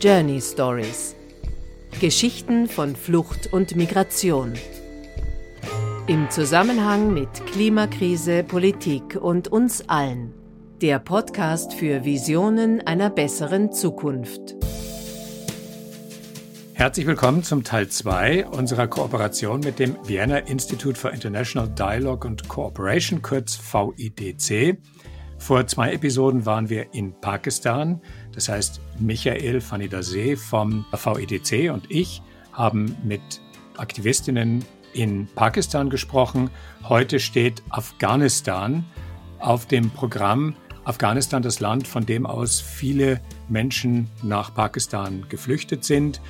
Journey 0.00 0.40
Stories. 0.40 1.16
Geschichten 2.00 2.68
von 2.68 2.94
Flucht 2.94 3.52
und 3.52 3.74
Migration. 3.74 4.52
Im 6.06 6.30
Zusammenhang 6.30 7.12
mit 7.12 7.28
Klimakrise, 7.46 8.44
Politik 8.44 9.16
und 9.20 9.48
uns 9.48 9.88
allen. 9.88 10.32
Der 10.80 11.00
Podcast 11.00 11.74
für 11.74 12.04
Visionen 12.04 12.80
einer 12.86 13.10
besseren 13.10 13.72
Zukunft. 13.72 14.54
Herzlich 16.74 17.06
willkommen 17.06 17.42
zum 17.42 17.64
Teil 17.64 17.88
2 17.88 18.46
unserer 18.46 18.86
Kooperation 18.86 19.58
mit 19.58 19.80
dem 19.80 19.96
Vienna 20.04 20.38
Institute 20.38 20.96
for 20.96 21.12
International 21.12 21.68
Dialogue 21.68 22.24
and 22.24 22.48
Cooperation, 22.48 23.20
kurz 23.20 23.58
VIDC. 23.58 24.78
Vor 25.38 25.66
zwei 25.66 25.92
Episoden 25.92 26.44
waren 26.46 26.68
wir 26.68 26.92
in 26.92 27.18
Pakistan. 27.20 28.02
Das 28.34 28.48
heißt, 28.48 28.80
Michael 28.98 29.60
Fanidasee 29.60 30.36
vom 30.36 30.84
VEDC 30.92 31.72
und 31.72 31.90
ich 31.90 32.22
haben 32.52 32.96
mit 33.04 33.20
Aktivistinnen 33.76 34.64
in 34.92 35.26
Pakistan 35.34 35.90
gesprochen. 35.90 36.50
Heute 36.88 37.20
steht 37.20 37.62
Afghanistan 37.70 38.84
auf 39.38 39.66
dem 39.66 39.90
Programm. 39.90 40.54
Afghanistan, 40.84 41.42
das 41.42 41.60
Land, 41.60 41.86
von 41.86 42.06
dem 42.06 42.26
aus 42.26 42.60
viele 42.60 43.20
Menschen 43.48 44.08
nach 44.22 44.54
Pakistan 44.54 45.26
geflüchtet 45.28 45.84
sind, 45.84 46.20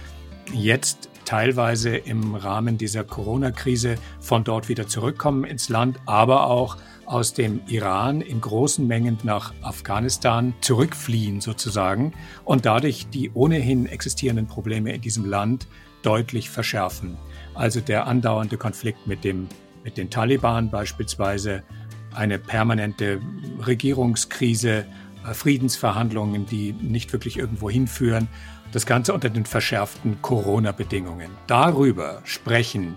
jetzt 0.52 1.08
teilweise 1.24 1.96
im 1.96 2.34
Rahmen 2.34 2.78
dieser 2.78 3.04
Corona-Krise 3.04 3.96
von 4.20 4.44
dort 4.44 4.68
wieder 4.68 4.88
zurückkommen 4.88 5.44
ins 5.44 5.68
Land, 5.68 6.00
aber 6.06 6.46
auch 6.46 6.76
aus 7.08 7.32
dem 7.32 7.60
Iran 7.66 8.20
in 8.20 8.40
großen 8.40 8.86
Mengen 8.86 9.18
nach 9.22 9.54
Afghanistan 9.62 10.54
zurückfliehen 10.60 11.40
sozusagen 11.40 12.12
und 12.44 12.66
dadurch 12.66 13.08
die 13.08 13.30
ohnehin 13.32 13.86
existierenden 13.86 14.46
Probleme 14.46 14.92
in 14.92 15.00
diesem 15.00 15.24
Land 15.24 15.66
deutlich 16.02 16.50
verschärfen. 16.50 17.16
Also 17.54 17.80
der 17.80 18.06
andauernde 18.06 18.56
Konflikt 18.56 19.06
mit, 19.06 19.24
dem, 19.24 19.48
mit 19.84 19.96
den 19.96 20.10
Taliban 20.10 20.70
beispielsweise, 20.70 21.62
eine 22.14 22.38
permanente 22.38 23.20
Regierungskrise, 23.66 24.86
äh, 25.26 25.34
Friedensverhandlungen, 25.34 26.46
die 26.46 26.72
nicht 26.72 27.12
wirklich 27.12 27.38
irgendwo 27.38 27.70
hinführen. 27.70 28.28
Das 28.72 28.86
Ganze 28.86 29.14
unter 29.14 29.30
den 29.30 29.46
verschärften 29.46 30.20
Corona-Bedingungen. 30.20 31.30
Darüber 31.46 32.20
sprechen 32.24 32.96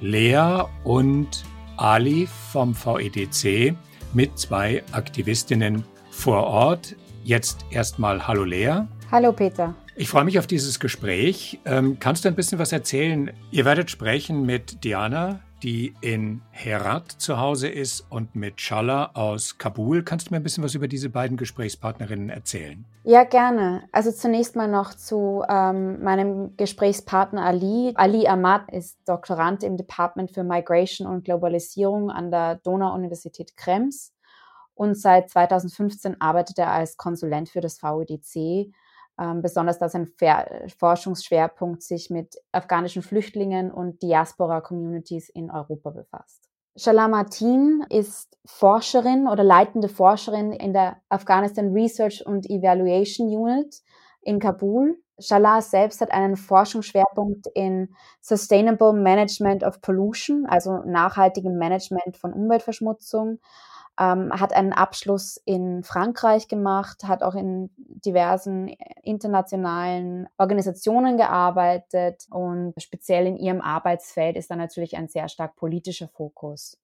Lea 0.00 0.62
und 0.84 1.44
Ali 1.76 2.28
vom 2.52 2.74
VEDC 2.74 3.74
mit 4.12 4.38
zwei 4.38 4.82
Aktivistinnen 4.92 5.84
vor 6.10 6.44
Ort. 6.44 6.96
Jetzt 7.24 7.66
erstmal 7.70 8.26
Hallo 8.26 8.44
Lea. 8.44 8.82
Hallo 9.10 9.32
Peter. 9.32 9.74
Ich 9.94 10.08
freue 10.08 10.24
mich 10.24 10.38
auf 10.38 10.46
dieses 10.46 10.78
Gespräch. 10.78 11.58
Ähm, 11.64 11.98
kannst 11.98 12.24
du 12.24 12.28
ein 12.28 12.34
bisschen 12.34 12.58
was 12.58 12.72
erzählen? 12.72 13.30
Ihr 13.50 13.64
werdet 13.64 13.90
sprechen 13.90 14.44
mit 14.44 14.84
Diana, 14.84 15.40
die 15.62 15.94
in 16.00 16.42
Herat 16.50 17.10
zu 17.10 17.38
Hause 17.38 17.68
ist, 17.68 18.06
und 18.10 18.34
mit 18.34 18.60
Shala 18.60 19.10
aus 19.14 19.58
Kabul. 19.58 20.02
Kannst 20.02 20.28
du 20.28 20.34
mir 20.34 20.40
ein 20.40 20.42
bisschen 20.42 20.62
was 20.62 20.74
über 20.74 20.88
diese 20.88 21.08
beiden 21.08 21.36
Gesprächspartnerinnen 21.36 22.30
erzählen? 22.30 22.84
Ja, 23.04 23.24
gerne. 23.24 23.88
Also 23.92 24.12
zunächst 24.12 24.56
mal 24.56 24.68
noch 24.68 24.94
zu 24.94 25.44
ähm, 25.48 26.02
meinem 26.02 26.56
Gesprächspartner 26.56 27.44
Ali. 27.44 27.92
Ali 27.94 28.26
Ahmad 28.26 28.70
ist 28.72 28.98
Doktorand 29.06 29.62
im 29.62 29.76
Department 29.76 30.30
für 30.30 30.44
Migration 30.44 31.06
und 31.06 31.24
Globalisierung 31.24 32.10
an 32.10 32.30
der 32.30 32.56
Donau-Universität 32.56 33.56
Krems. 33.56 34.12
Und 34.74 34.94
seit 34.94 35.30
2015 35.30 36.20
arbeitet 36.20 36.58
er 36.58 36.70
als 36.70 36.96
Konsulent 36.96 37.48
für 37.48 37.60
das 37.60 37.82
VUDC 37.82 38.72
ähm, 39.18 39.42
besonders 39.42 39.78
da 39.78 39.88
sein 39.88 40.08
Forschungsschwerpunkt 40.78 41.82
sich 41.82 42.10
mit 42.10 42.36
afghanischen 42.52 43.02
Flüchtlingen 43.02 43.70
und 43.70 44.02
Diaspora-Communities 44.02 45.28
in 45.30 45.50
Europa 45.50 45.90
befasst. 45.90 46.46
Shala 46.78 47.08
Martin 47.08 47.84
ist 47.88 48.36
Forscherin 48.44 49.26
oder 49.28 49.42
leitende 49.42 49.88
Forscherin 49.88 50.52
in 50.52 50.74
der 50.74 50.98
Afghanistan 51.08 51.72
Research 51.72 52.24
und 52.26 52.50
Evaluation 52.50 53.28
Unit 53.28 53.80
in 54.20 54.38
Kabul. 54.38 54.98
Shala 55.18 55.62
selbst 55.62 56.02
hat 56.02 56.10
einen 56.10 56.36
Forschungsschwerpunkt 56.36 57.46
in 57.54 57.94
Sustainable 58.20 58.92
Management 58.92 59.64
of 59.64 59.80
Pollution, 59.80 60.44
also 60.44 60.82
nachhaltigem 60.84 61.56
Management 61.56 62.18
von 62.18 62.34
Umweltverschmutzung, 62.34 63.38
ähm, 63.98 64.32
hat 64.32 64.52
einen 64.52 64.72
Abschluss 64.72 65.40
in 65.44 65.82
Frankreich 65.82 66.48
gemacht, 66.48 67.04
hat 67.04 67.22
auch 67.22 67.34
in 67.34 67.70
diversen 67.76 68.68
internationalen 69.02 70.28
Organisationen 70.36 71.16
gearbeitet 71.16 72.26
und 72.30 72.74
speziell 72.78 73.26
in 73.26 73.36
ihrem 73.36 73.60
Arbeitsfeld 73.60 74.36
ist 74.36 74.50
da 74.50 74.56
natürlich 74.56 74.96
ein 74.96 75.08
sehr 75.08 75.28
stark 75.28 75.56
politischer 75.56 76.08
Fokus. 76.08 76.78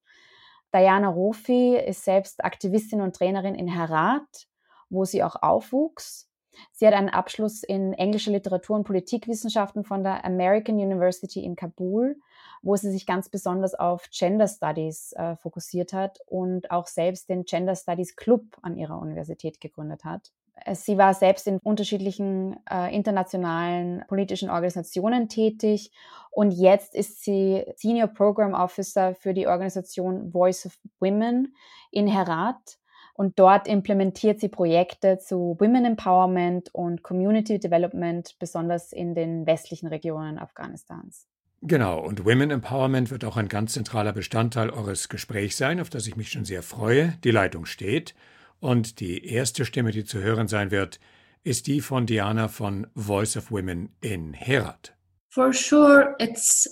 Diana 0.75 1.09
Rofi 1.09 1.77
ist 1.77 2.05
selbst 2.05 2.43
Aktivistin 2.45 3.03
und 3.03 3.15
Trainerin 3.15 3.55
in 3.55 3.69
Herat, 3.69 4.49
wo 4.89 5.05
sie 5.05 5.23
auch 5.23 5.37
aufwuchs. 5.37 6.31
Sie 6.73 6.87
hat 6.87 6.95
einen 6.95 7.11
Abschluss 7.11 7.63
in 7.63 7.93
englischer 7.93 8.31
Literatur 8.31 8.77
und 8.77 8.85
Politikwissenschaften 8.85 9.85
von 9.85 10.03
der 10.03 10.25
American 10.25 10.77
University 10.77 11.45
in 11.45 11.57
Kabul 11.57 12.17
wo 12.63 12.77
sie 12.77 12.91
sich 12.91 13.07
ganz 13.07 13.29
besonders 13.29 13.75
auf 13.75 14.09
Gender 14.11 14.49
Studies 14.49 15.13
äh, 15.13 15.37
fokussiert 15.37 15.93
hat 15.93 16.19
und 16.27 16.71
auch 16.71 16.87
selbst 16.87 17.29
den 17.29 17.45
Gender 17.45 17.75
Studies 17.75 18.17
Club 18.17 18.45
an 18.63 18.77
ihrer 18.77 18.99
Universität 18.99 19.61
gegründet 19.61 20.05
hat. 20.05 20.33
Äh, 20.55 20.75
sie 20.75 20.99
war 20.99 21.15
selbst 21.15 21.47
in 21.47 21.59
unterschiedlichen 21.63 22.57
äh, 22.71 22.95
internationalen 22.95 24.05
politischen 24.09 24.51
Organisationen 24.51 25.29
tätig 25.29 25.93
und 26.31 26.53
jetzt 26.53 26.95
ist 26.95 27.23
sie 27.23 27.65
Senior 27.77 28.09
Program 28.09 28.55
Officer 28.55 29.15
für 29.15 29.35
die 29.35 29.47
Organisation 29.47 30.31
Voice 30.33 30.67
of 30.67 30.79
Women 31.01 31.55
in 31.91 32.07
Herat. 32.07 32.79
Und 33.15 33.39
dort 33.39 33.69
implementiert 33.69 34.41
sie 34.41 34.49
Projekte 34.49 35.19
zu 35.19 35.57
Women 35.61 35.85
Empowerment 35.85 36.75
und 36.75 37.03
Community 37.03 37.59
Development, 37.61 38.35
besonders 38.39 38.93
in 38.93 39.15
den 39.15 39.47
westlichen 39.47 39.89
Regionen 39.89 40.39
Afghanistans. 40.39 41.29
Genau, 41.65 42.01
und 42.01 42.25
Women 42.25 42.51
Empowerment 42.51 43.13
wird 43.13 43.25
auch 43.25 43.37
ein 43.37 43.47
ganz 43.47 43.75
zentraler 43.75 44.13
Bestandteil 44.13 44.71
eures 44.71 45.09
Gesprächs 45.09 45.57
sein, 45.57 45.81
auf 45.81 45.91
das 45.91 46.09
ich 46.09 46.17
mich 46.17 46.29
schon 46.31 46.45
sehr 46.45 46.63
freue. 46.63 47.17
Die 47.23 47.31
Leitung 47.31 47.67
steht. 47.67 48.17
Und 48.59 48.99
die 48.99 49.25
erste 49.27 49.65
Stimme, 49.65 49.93
die 49.93 50.05
zu 50.05 50.21
hören 50.21 50.49
sein 50.49 50.73
wird, 50.73 50.99
ist 51.45 51.69
die 51.69 51.81
von 51.81 52.07
Diana 52.07 52.49
von 52.49 52.89
Voice 52.97 53.37
of 53.37 53.53
Women 53.53 53.91
in 54.01 54.33
Herat. 54.33 54.93
For 55.31 55.53
sure, 55.53 56.17
it's 56.19 56.69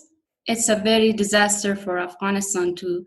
it's 0.47 0.69
a 0.69 0.77
very 0.77 1.13
disaster 1.13 1.77
for 1.77 1.99
Afghanistan 1.99 2.75
to 2.77 3.07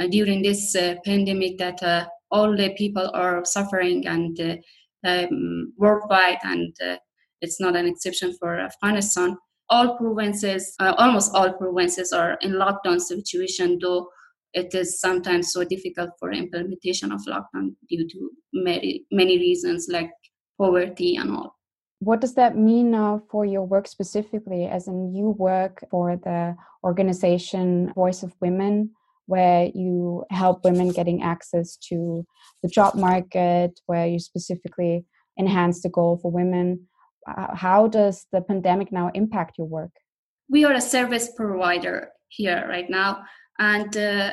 uh, 0.00 0.06
during 0.08 0.42
this 0.42 0.74
uh, 0.76 0.94
pandemic 1.04 1.58
that 1.58 1.82
uh, 1.82 2.06
all 2.30 2.56
the 2.56 2.70
people 2.76 3.10
are 3.12 3.44
suffering 3.44 4.06
and 4.06 4.38
uh, 4.40 4.56
um, 5.04 5.72
worldwide, 5.76 6.38
and 6.44 6.74
uh, 6.80 6.96
it's 7.40 7.60
not 7.60 7.76
an 7.76 7.86
exception 7.86 8.34
for 8.38 8.58
Afghanistan. 8.58 9.36
All 9.70 9.96
provinces, 9.96 10.74
uh, 10.80 10.94
almost 10.98 11.34
all 11.34 11.52
provinces 11.52 12.12
are 12.12 12.36
in 12.40 12.52
lockdown 12.52 13.00
situation, 13.00 13.78
though 13.80 14.08
it 14.52 14.74
is 14.74 15.00
sometimes 15.00 15.52
so 15.52 15.64
difficult 15.64 16.10
for 16.18 16.30
implementation 16.30 17.12
of 17.12 17.20
lockdown 17.28 17.74
due 17.88 18.06
to 18.08 18.30
many, 18.52 19.04
many 19.10 19.38
reasons 19.38 19.88
like 19.90 20.10
poverty 20.58 21.16
and 21.16 21.30
all. 21.30 21.56
What 21.98 22.20
does 22.20 22.34
that 22.34 22.56
mean 22.56 22.90
now 22.90 23.22
for 23.30 23.44
your 23.46 23.64
work 23.64 23.88
specifically, 23.88 24.66
as 24.66 24.86
in 24.86 25.14
you 25.14 25.30
work 25.30 25.84
for 25.90 26.16
the 26.16 26.54
organization 26.84 27.92
Voice 27.94 28.22
of 28.22 28.34
Women, 28.40 28.90
where 29.26 29.70
you 29.74 30.24
help 30.30 30.64
women 30.64 30.90
getting 30.90 31.22
access 31.22 31.76
to 31.88 32.24
the 32.62 32.68
job 32.68 32.94
market, 32.94 33.80
where 33.86 34.06
you 34.06 34.18
specifically 34.18 35.06
enhance 35.38 35.82
the 35.82 35.88
goal 35.88 36.18
for 36.20 36.30
women 36.30 36.86
how 37.26 37.88
does 37.88 38.26
the 38.32 38.40
pandemic 38.40 38.92
now 38.92 39.10
impact 39.14 39.58
your 39.58 39.66
work? 39.66 39.92
We 40.50 40.64
are 40.64 40.74
a 40.74 40.80
service 40.80 41.30
provider 41.36 42.10
here 42.28 42.66
right 42.68 42.88
now, 42.88 43.24
and 43.58 43.96
uh, 43.96 44.32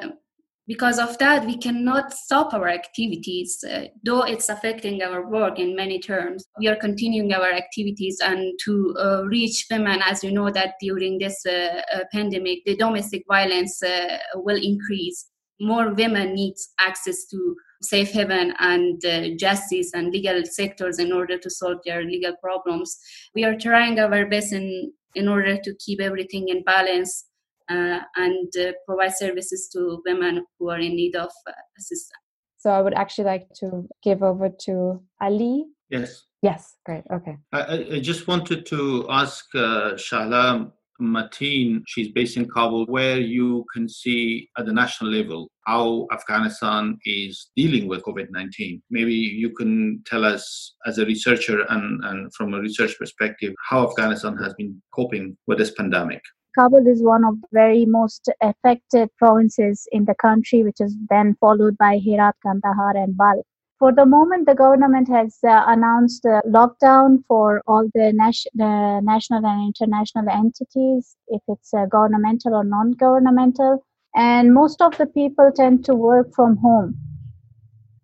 because 0.67 0.99
of 0.99 1.17
that, 1.17 1.45
we 1.45 1.57
cannot 1.57 2.13
stop 2.13 2.53
our 2.53 2.69
activities, 2.69 3.63
uh, 3.69 3.85
though 4.05 4.21
it's 4.21 4.47
affecting 4.47 5.01
our 5.01 5.29
work 5.29 5.59
in 5.59 5.75
many 5.75 5.99
terms. 5.99 6.45
We 6.59 6.67
are 6.69 6.77
continuing 6.77 7.33
our 7.33 7.51
activities 7.51 8.19
and 8.23 8.57
to 8.65 8.95
uh, 8.97 9.23
reach 9.25 9.65
women, 9.69 10.01
as 10.05 10.23
you 10.23 10.31
know, 10.31 10.49
that 10.51 10.75
during 10.79 11.17
this 11.17 11.45
uh, 11.45 11.81
uh, 11.93 12.03
pandemic, 12.13 12.59
the 12.65 12.77
domestic 12.77 13.23
violence 13.27 13.83
uh, 13.83 14.17
will 14.35 14.55
increase. 14.61 15.27
More 15.59 15.93
women 15.93 16.35
need 16.35 16.53
access 16.79 17.25
to 17.31 17.55
safe 17.81 18.11
haven 18.11 18.53
and 18.59 19.03
uh, 19.05 19.29
justice 19.37 19.91
and 19.93 20.11
legal 20.11 20.43
sectors 20.45 20.99
in 20.99 21.11
order 21.11 21.37
to 21.37 21.49
solve 21.49 21.77
their 21.85 22.03
legal 22.03 22.33
problems. 22.41 22.97
We 23.35 23.43
are 23.43 23.57
trying 23.57 23.99
our 23.99 24.25
best 24.25 24.53
in, 24.53 24.93
in 25.15 25.27
order 25.27 25.57
to 25.57 25.75
keep 25.83 25.99
everything 25.99 26.49
in 26.49 26.63
balance 26.63 27.25
uh, 27.69 27.99
and 28.15 28.51
uh, 28.59 28.71
provide 28.85 29.15
services 29.15 29.69
to 29.73 30.01
women 30.05 30.45
who 30.59 30.69
are 30.69 30.79
in 30.79 30.95
need 30.95 31.15
of 31.15 31.31
uh, 31.47 31.51
assistance. 31.77 32.19
So 32.57 32.69
I 32.69 32.81
would 32.81 32.93
actually 32.93 33.25
like 33.25 33.47
to 33.55 33.87
give 34.03 34.21
over 34.21 34.49
to 34.65 35.01
Ali. 35.19 35.65
Yes. 35.89 36.25
Yes, 36.43 36.75
great. 36.85 37.03
Okay. 37.11 37.37
I, 37.51 37.85
I 37.95 37.99
just 37.99 38.27
wanted 38.27 38.65
to 38.67 39.05
ask 39.09 39.45
uh, 39.55 39.93
Shahla 39.93 40.71
Mateen, 41.01 41.81
she's 41.87 42.11
based 42.11 42.37
in 42.37 42.47
Kabul, 42.47 42.85
where 42.85 43.19
you 43.19 43.65
can 43.73 43.89
see 43.89 44.49
at 44.57 44.65
the 44.65 44.73
national 44.73 45.11
level 45.11 45.49
how 45.65 46.07
Afghanistan 46.11 46.97
is 47.05 47.49
dealing 47.55 47.87
with 47.87 48.03
COVID 48.03 48.27
19. 48.29 48.81
Maybe 48.89 49.13
you 49.13 49.49
can 49.51 50.01
tell 50.05 50.23
us, 50.23 50.75
as 50.85 50.97
a 50.97 51.05
researcher 51.05 51.65
and, 51.69 52.03
and 52.05 52.33
from 52.33 52.53
a 52.53 52.59
research 52.59 52.97
perspective, 52.97 53.53
how 53.69 53.87
Afghanistan 53.89 54.37
has 54.37 54.53
been 54.53 54.81
coping 54.93 55.37
with 55.47 55.57
this 55.57 55.71
pandemic. 55.71 56.21
Kabul 56.57 56.85
is 56.85 57.01
one 57.01 57.23
of 57.23 57.39
the 57.41 57.47
very 57.53 57.85
most 57.85 58.29
affected 58.41 59.09
provinces 59.17 59.87
in 59.91 60.05
the 60.05 60.15
country, 60.15 60.63
which 60.63 60.81
is 60.81 60.95
then 61.09 61.35
followed 61.39 61.77
by 61.77 61.97
Herat, 61.97 62.35
Kandahar, 62.45 62.97
and 62.97 63.15
Balkh. 63.15 63.45
For 63.81 63.91
the 63.91 64.05
moment, 64.05 64.45
the 64.45 64.53
government 64.53 65.09
has 65.09 65.39
uh, 65.43 65.63
announced 65.65 66.23
a 66.25 66.43
lockdown 66.47 67.25
for 67.27 67.63
all 67.65 67.89
the 67.95 68.13
nas- 68.13 68.45
national 68.53 69.43
and 69.43 69.73
international 69.73 70.29
entities, 70.29 71.17
if 71.29 71.41
it's 71.47 71.73
uh, 71.73 71.87
governmental 71.87 72.53
or 72.53 72.63
non 72.63 72.91
governmental. 72.91 73.83
And 74.13 74.53
most 74.53 74.83
of 74.83 74.95
the 74.99 75.07
people 75.07 75.51
tend 75.55 75.83
to 75.85 75.95
work 75.95 76.31
from 76.35 76.57
home. 76.57 76.95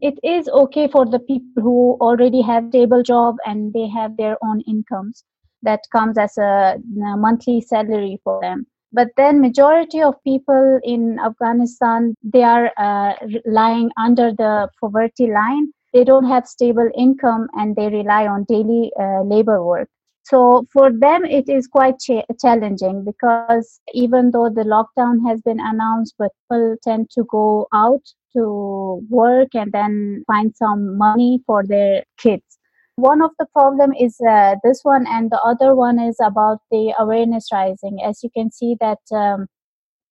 It 0.02 0.18
is 0.24 0.50
okay 0.50 0.88
for 0.88 1.06
the 1.06 1.20
people 1.20 1.62
who 1.62 1.98
already 2.02 2.42
have 2.42 2.70
stable 2.70 3.04
job 3.04 3.36
and 3.46 3.72
they 3.72 3.88
have 3.88 4.18
their 4.18 4.36
own 4.44 4.62
incomes 4.62 5.24
that 5.62 5.82
comes 5.92 6.18
as 6.18 6.40
a, 6.40 6.78
a 7.06 7.18
monthly 7.18 7.62
salary 7.62 8.20
for 8.24 8.42
them 8.42 8.66
but 8.92 9.10
then 9.18 9.42
majority 9.42 10.02
of 10.02 10.16
people 10.24 10.80
in 10.84 11.20
afghanistan 11.20 12.14
they 12.24 12.44
are 12.44 12.72
uh, 12.78 13.14
lying 13.46 13.90
under 13.98 14.32
the 14.32 14.70
poverty 14.80 15.28
line. 15.32 15.72
They 15.94 16.04
don't 16.04 16.26
have 16.28 16.48
stable 16.48 16.90
income 16.98 17.48
and 17.54 17.76
they 17.76 17.88
rely 17.88 18.28
on 18.28 18.44
daily 18.44 18.92
uh, 19.00 19.24
labor 19.24 19.64
work. 19.64 19.90
So 20.24 20.66
for 20.74 20.92
them 20.92 21.24
it 21.26 21.48
is 21.48 21.68
quite 21.68 22.00
cha- 22.00 22.26
challenging 22.42 23.06
because 23.06 23.80
even 23.94 24.32
though 24.32 24.50
the 24.50 24.64
lockdown 24.64 25.26
has 25.28 25.42
been 25.42 25.60
announced 25.60 26.16
but 26.20 26.32
people 26.50 26.76
tend 26.84 27.10
to 27.12 27.24
go 27.32 27.68
out 27.74 28.04
to 28.36 29.02
work 29.10 29.50
and 29.54 29.72
then 29.72 30.24
find 30.28 30.54
some 30.56 30.98
money 30.98 31.42
for 31.46 31.64
their 31.66 32.04
kids 32.18 32.60
one 32.98 33.22
of 33.22 33.32
the 33.38 33.46
problem 33.54 33.94
is 33.94 34.18
uh, 34.28 34.56
this 34.64 34.80
one 34.82 35.06
and 35.08 35.30
the 35.32 35.40
other 35.42 35.76
one 35.76 36.00
is 36.00 36.18
about 36.20 36.60
the 36.72 36.94
awareness 36.98 37.48
rising. 37.54 38.00
As 38.04 38.24
you 38.24 38.32
can 38.36 38.52
see 38.52 38.76
that 38.82 38.98
um, 39.16 39.46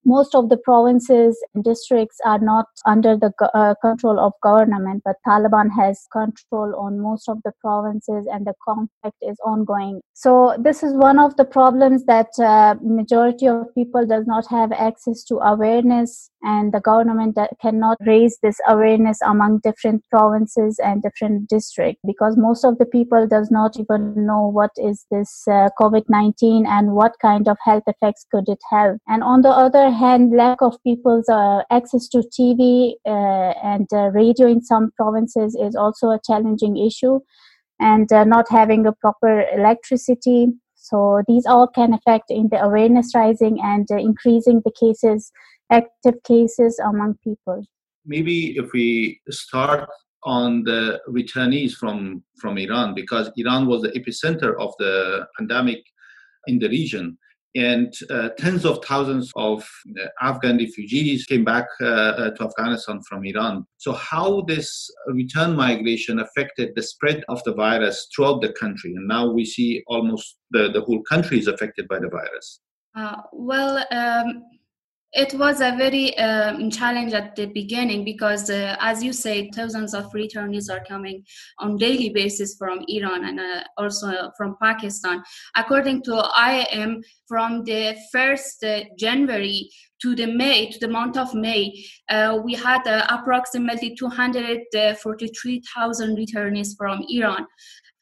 most 0.05 0.37
of 0.37 0.49
the 0.49 0.57
provinces 0.57 1.37
and 1.53 1.65
districts 1.65 2.19
are 2.25 2.39
not 2.39 2.67
under 2.87 3.17
the 3.17 3.33
uh, 3.55 3.75
control 3.83 4.21
of 4.21 4.33
government 4.41 5.03
but 5.05 5.17
taliban 5.27 5.69
has 5.77 6.07
control 6.13 6.77
on 6.79 7.01
most 7.01 7.29
of 7.29 7.39
the 7.45 7.51
provinces 7.61 8.29
and 8.33 8.47
the 8.47 8.55
conflict 8.65 9.17
is 9.21 9.37
ongoing. 9.45 10.01
So 10.15 10.57
this 10.59 10.85
is 10.85 10.95
one 10.95 11.19
of 11.19 11.37
the 11.37 11.45
problems 11.45 12.05
that 12.05 12.29
uh, 12.39 12.77
majority 12.81 13.49
of 13.49 13.75
people 13.75 14.07
does 14.07 14.29
not 14.29 14.47
have 14.49 14.71
access 14.71 15.25
to 15.25 15.39
awareness 15.39 16.31
and 16.47 16.73
the 16.73 16.81
government 16.81 17.37
cannot 17.61 17.99
raise 18.07 18.39
this 18.41 18.59
awareness 18.69 19.19
among 19.23 19.59
different 19.65 20.05
provinces 20.11 20.79
and 20.79 21.03
different 21.03 21.49
districts 21.49 22.01
because 22.07 22.37
most 22.37 22.65
of 22.65 22.79
the 22.79 22.87
people 22.87 23.27
does 23.27 23.51
not 23.51 23.77
even 23.81 24.15
know 24.25 24.47
what 24.47 24.71
is 24.77 25.07
this 25.11 25.43
uh, 25.51 25.69
covid-19 25.81 26.65
and 26.67 26.93
what 26.93 27.13
kind 27.21 27.49
of 27.49 27.57
health 27.65 27.83
effects 27.89 28.25
could 28.31 28.49
it 28.49 28.61
have. 28.71 28.97
And 29.09 29.25
on 29.25 29.43
the 29.43 29.51
other 29.51 29.91
hand 29.91 30.37
lack 30.37 30.63
of 30.63 30.77
people's 30.85 31.29
uh, 31.29 31.63
access 31.71 32.09
to 32.11 32.19
tv 32.39 32.93
uh, 33.05 33.53
and 33.73 33.89
uh, 33.93 34.11
radio 34.21 34.47
in 34.47 34.63
some 34.63 34.93
provinces 34.97 35.57
is 35.61 35.75
also 35.75 36.11
a 36.11 36.21
challenging 36.25 36.77
issue 36.77 37.19
and 37.81 38.11
uh, 38.13 38.23
not 38.23 38.47
having 38.49 38.87
a 38.87 38.93
proper 38.93 39.45
electricity. 39.53 40.47
So 40.77 41.23
these 41.27 41.47
all 41.47 41.67
can 41.67 41.93
affect 41.93 42.31
in 42.31 42.49
the 42.51 42.63
awareness 42.63 43.13
rising 43.17 43.59
and 43.61 43.91
uh, 43.91 43.97
increasing 43.97 44.63
the 44.65 44.71
cases 44.71 45.33
active 45.71 46.15
cases 46.25 46.79
among 46.79 47.19
people. 47.25 47.65
Maybe 48.05 48.57
if 48.57 48.73
we 48.73 49.21
start 49.31 49.89
on 50.23 50.65
the 50.65 51.01
returnees 51.09 51.73
from, 51.73 52.23
from 52.41 52.59
Iran, 52.59 52.95
because 52.95 53.31
Iran 53.37 53.67
was 53.67 53.83
the 53.83 53.91
epicenter 53.91 54.59
of 54.59 54.75
the 54.79 55.27
pandemic 55.39 55.85
in 56.47 56.59
the 56.59 56.69
region. 56.69 57.17
And 57.55 57.95
uh, 58.11 58.31
tens 58.37 58.67
of 58.67 58.85
thousands 58.85 59.33
of 59.35 59.67
uh, 59.99 60.09
Afghan 60.21 60.59
refugees 60.59 61.25
came 61.25 61.43
back 61.43 61.65
uh, 61.81 61.87
uh, 61.87 62.31
to 62.33 62.45
Afghanistan 62.45 63.01
from 63.09 63.25
Iran. 63.25 63.65
So, 63.79 63.93
how 63.93 64.43
this 64.43 64.91
return 65.07 65.57
migration 65.57 66.19
affected 66.19 66.73
the 66.75 66.83
spread 66.83 67.25
of 67.31 67.43
the 67.45 67.55
virus 67.55 68.09
throughout 68.15 68.43
the 68.43 68.53
country? 68.53 68.95
And 68.95 69.09
now 69.09 69.31
we 69.31 69.47
see 69.47 69.83
almost 69.87 70.37
the, 70.51 70.71
the 70.71 70.83
whole 70.83 71.03
country 71.05 71.39
is 71.39 71.47
affected 71.47 71.89
by 71.89 71.99
the 71.99 72.11
virus. 72.11 72.61
Uh, 72.95 73.23
well, 73.33 73.83
um, 73.91 74.43
it 75.13 75.35
was 75.35 75.61
a 75.61 75.77
very 75.77 76.17
um, 76.19 76.69
challenge 76.71 77.13
at 77.15 77.37
the 77.37 77.47
beginning 77.47 78.05
because, 78.05 78.51
uh, 78.51 78.77
as 78.81 79.03
you 79.03 79.13
say, 79.13 79.51
thousands 79.51 79.95
of 79.95 80.13
returnees 80.13 80.71
are 80.71 80.85
coming 80.85 81.25
on 81.59 81.77
daily 81.77 82.11
basis 82.11 82.57
from 82.59 82.85
Iran 82.89 83.25
and 83.25 83.41
uh, 83.41 83.63
also 83.79 84.31
from 84.37 84.57
Pakistan. 84.61 85.23
According 85.57 86.03
to 86.03 86.23
IOM, 86.37 87.03
from 87.27 87.65
the 87.65 87.97
first 88.13 88.63
uh, 88.63 88.83
January 88.99 89.71
to 90.03 90.15
the 90.15 90.27
May, 90.27 90.71
to 90.71 90.79
the 90.79 90.89
month 90.89 91.17
of 91.17 91.33
May, 91.35 91.73
uh, 92.11 92.39
we 92.45 92.53
had 92.55 92.87
uh, 92.87 93.07
approximately 93.09 93.97
243,000 93.97 96.17
returnees 96.17 96.77
from 96.77 97.03
Iran 97.09 97.47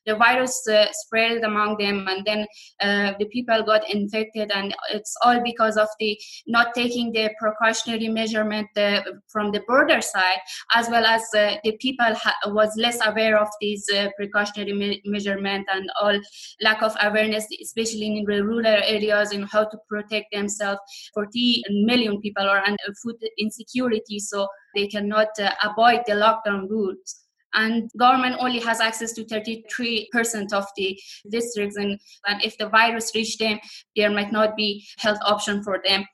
the 0.06 0.16
virus 0.16 0.66
uh, 0.68 0.86
spread 0.92 1.42
among 1.42 1.76
them 1.78 2.06
and 2.08 2.24
then 2.24 2.46
uh, 2.80 3.12
the 3.18 3.26
people 3.26 3.62
got 3.62 3.88
infected 3.90 4.50
and 4.54 4.74
it's 4.92 5.14
all 5.24 5.40
because 5.42 5.76
of 5.76 5.88
the 5.98 6.18
not 6.46 6.74
taking 6.74 7.12
the 7.12 7.30
precautionary 7.38 8.08
measurement 8.08 8.68
uh, 8.76 9.00
from 9.28 9.50
the 9.52 9.60
border 9.66 10.00
side 10.00 10.38
as 10.74 10.88
well 10.88 11.04
as 11.04 11.22
uh, 11.36 11.56
the 11.64 11.76
people 11.80 12.14
ha- 12.14 12.36
was 12.46 12.70
less 12.76 12.98
aware 13.06 13.38
of 13.38 13.48
these 13.60 13.84
uh, 13.94 14.08
precautionary 14.16 14.72
me- 14.72 15.02
measurement 15.04 15.66
and 15.72 15.88
all 16.00 16.18
lack 16.60 16.82
of 16.82 16.94
awareness 17.02 17.46
especially 17.62 18.06
in 18.06 18.24
the 18.24 18.42
rural 18.42 18.66
areas 18.66 19.32
in 19.32 19.42
how 19.42 19.64
to 19.64 19.78
protect 19.88 20.26
themselves. 20.32 20.80
40 21.14 21.62
million 21.70 22.20
people 22.20 22.44
are 22.44 22.60
under 22.60 22.94
food 23.02 23.16
insecurity 23.38 24.18
so 24.18 24.48
they 24.74 24.86
cannot 24.86 25.28
uh, 25.40 25.50
avoid 25.62 26.00
the 26.06 26.12
lockdown 26.12 26.68
rules 26.68 27.23
and 27.54 27.90
government 27.98 28.36
only 28.40 28.60
has 28.60 28.80
access 28.80 29.12
to 29.12 29.24
33% 29.24 30.52
of 30.52 30.66
the 30.76 30.98
districts 31.30 31.76
and, 31.76 31.98
and 32.26 32.42
if 32.42 32.56
the 32.58 32.68
virus 32.68 33.12
reached 33.14 33.38
them 33.38 33.58
there 33.96 34.10
might 34.10 34.32
not 34.32 34.56
be 34.56 34.86
health 34.98 35.18
option 35.24 35.62
for 35.62 35.80
them. 35.84 36.04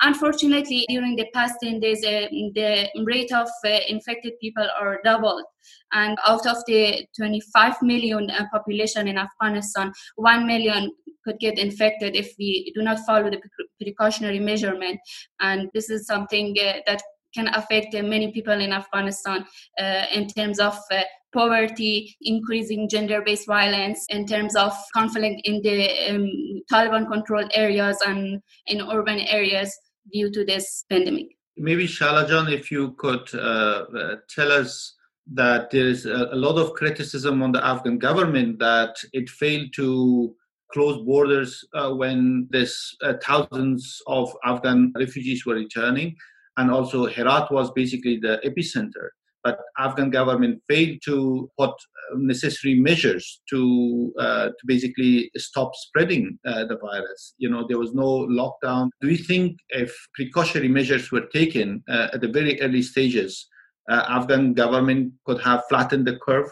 Unfortunately 0.00 0.84
during 0.88 1.16
the 1.16 1.26
past 1.34 1.54
10 1.62 1.80
days 1.80 2.04
uh, 2.04 2.26
the 2.54 2.88
rate 3.04 3.32
of 3.32 3.48
uh, 3.64 3.78
infected 3.88 4.34
people 4.40 4.66
are 4.80 5.00
doubled 5.04 5.44
and 5.92 6.16
out 6.26 6.46
of 6.46 6.56
the 6.66 7.06
25 7.16 7.82
million 7.82 8.30
uh, 8.30 8.44
population 8.52 9.08
in 9.08 9.18
afghanistan 9.18 9.92
1 10.16 10.46
million 10.46 10.90
could 11.28 11.38
get 11.38 11.58
infected 11.58 12.16
if 12.16 12.32
we 12.38 12.72
do 12.74 12.82
not 12.82 12.98
follow 13.06 13.30
the 13.30 13.40
precautionary 13.80 14.40
measurement. 14.40 14.98
And 15.40 15.68
this 15.74 15.90
is 15.90 16.06
something 16.06 16.56
uh, 16.60 16.78
that 16.86 17.02
can 17.34 17.48
affect 17.48 17.94
uh, 17.94 18.02
many 18.02 18.32
people 18.32 18.58
in 18.60 18.72
Afghanistan 18.72 19.44
uh, 19.78 20.04
in 20.12 20.28
terms 20.28 20.58
of 20.58 20.78
uh, 20.90 21.02
poverty, 21.32 22.16
increasing 22.22 22.88
gender 22.88 23.22
based 23.24 23.46
violence, 23.46 24.06
in 24.08 24.26
terms 24.26 24.56
of 24.56 24.72
conflict 24.94 25.40
in 25.44 25.60
the 25.62 26.10
um, 26.10 26.62
Taliban 26.72 27.10
controlled 27.10 27.50
areas 27.54 27.98
and 28.06 28.40
in 28.66 28.80
urban 28.82 29.20
areas 29.20 29.76
due 30.12 30.30
to 30.30 30.44
this 30.44 30.84
pandemic. 30.88 31.26
Maybe 31.56 31.86
Shahla 31.86 32.52
if 32.52 32.70
you 32.70 32.92
could 32.98 33.28
uh, 33.34 33.38
uh, 33.38 34.16
tell 34.30 34.52
us 34.52 34.94
that 35.34 35.70
there 35.70 35.86
is 35.86 36.06
a, 36.06 36.34
lot 36.34 36.56
of 36.56 36.72
criticism 36.72 37.42
on 37.42 37.52
the 37.52 37.64
Afghan 37.64 37.98
government 37.98 38.58
that 38.60 38.96
it 39.12 39.28
failed 39.28 39.74
to 39.74 40.34
close 40.72 41.04
borders 41.04 41.64
uh, 41.74 41.92
when 41.92 42.46
this 42.50 42.96
thousands 43.22 44.00
of 44.06 44.32
Afghan 44.44 44.92
refugees 44.96 45.44
were 45.44 45.54
returning 45.54 46.16
and 46.58 46.70
also 46.70 47.06
Herat 47.06 47.50
was 47.50 47.70
basically 47.70 48.18
the 48.18 48.40
epicenter. 48.44 49.08
But 49.44 49.60
Afghan 49.78 50.10
government 50.10 50.60
failed 50.68 50.98
to 51.04 51.48
put 51.56 51.70
uh, 51.70 52.16
necessary 52.16 52.74
measures 52.74 53.40
to 53.50 54.12
uh, 54.18 54.46
to 54.48 54.62
basically 54.66 55.30
stop 55.36 55.70
spreading 55.76 56.38
uh, 56.44 56.64
the 56.64 56.76
virus. 56.76 57.34
You 57.38 57.48
know, 57.48 57.64
there 57.66 57.78
was 57.78 57.94
no 57.94 58.26
lockdown. 58.26 58.90
Do 59.00 59.08
you 59.08 59.16
think 59.16 59.58
if 59.68 59.96
precautionary 60.14 60.68
measures 60.68 61.12
were 61.12 61.26
taken 61.32 61.84
uh, 61.88 62.08
at 62.12 62.20
the 62.20 62.28
very 62.28 62.60
early 62.60 62.82
stages, 62.82 63.46
uh, 63.88 64.04
Afghan 64.08 64.54
government 64.54 65.12
could 65.24 65.40
have 65.40 65.62
flattened 65.68 66.06
the 66.06 66.16
curve? 66.16 66.50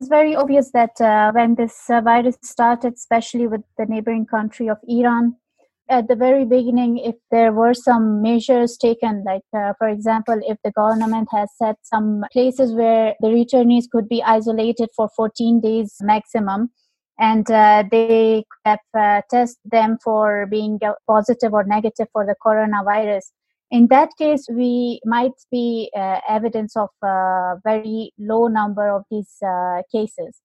It's 0.00 0.08
very 0.08 0.34
obvious 0.34 0.70
that 0.70 0.98
uh, 1.00 1.30
when 1.32 1.56
this 1.56 1.76
virus 1.88 2.38
started, 2.42 2.94
especially 2.94 3.46
with 3.48 3.62
the 3.76 3.84
neighboring 3.84 4.26
country 4.26 4.68
of 4.68 4.78
Iran, 4.88 5.36
at 5.90 6.08
the 6.08 6.16
very 6.16 6.44
beginning, 6.44 6.98
if 6.98 7.14
there 7.30 7.52
were 7.52 7.74
some 7.74 8.22
measures 8.22 8.76
taken, 8.76 9.24
like 9.24 9.42
uh, 9.56 9.72
for 9.78 9.88
example, 9.88 10.38
if 10.42 10.58
the 10.62 10.72
government 10.72 11.28
has 11.32 11.48
set 11.56 11.76
some 11.82 12.24
places 12.32 12.74
where 12.74 13.14
the 13.20 13.28
returnees 13.28 13.84
could 13.90 14.08
be 14.08 14.22
isolated 14.22 14.90
for 14.94 15.08
14 15.16 15.60
days 15.60 15.96
maximum, 16.00 16.70
and 17.18 17.50
uh, 17.50 17.84
they 17.90 18.44
have 18.64 18.78
uh, 18.96 19.22
test 19.30 19.58
them 19.64 19.98
for 20.02 20.46
being 20.46 20.78
positive 21.08 21.52
or 21.52 21.64
negative 21.64 22.06
for 22.12 22.24
the 22.24 22.36
coronavirus. 22.44 23.22
In 23.70 23.88
that 23.88 24.10
case, 24.18 24.46
we 24.50 25.00
might 25.04 25.32
be 25.50 25.90
uh, 25.96 26.20
evidence 26.28 26.76
of 26.76 26.88
a 27.02 27.56
very 27.64 28.12
low 28.18 28.46
number 28.46 28.88
of 28.88 29.02
these 29.10 29.36
uh, 29.46 29.82
cases. 29.92 30.40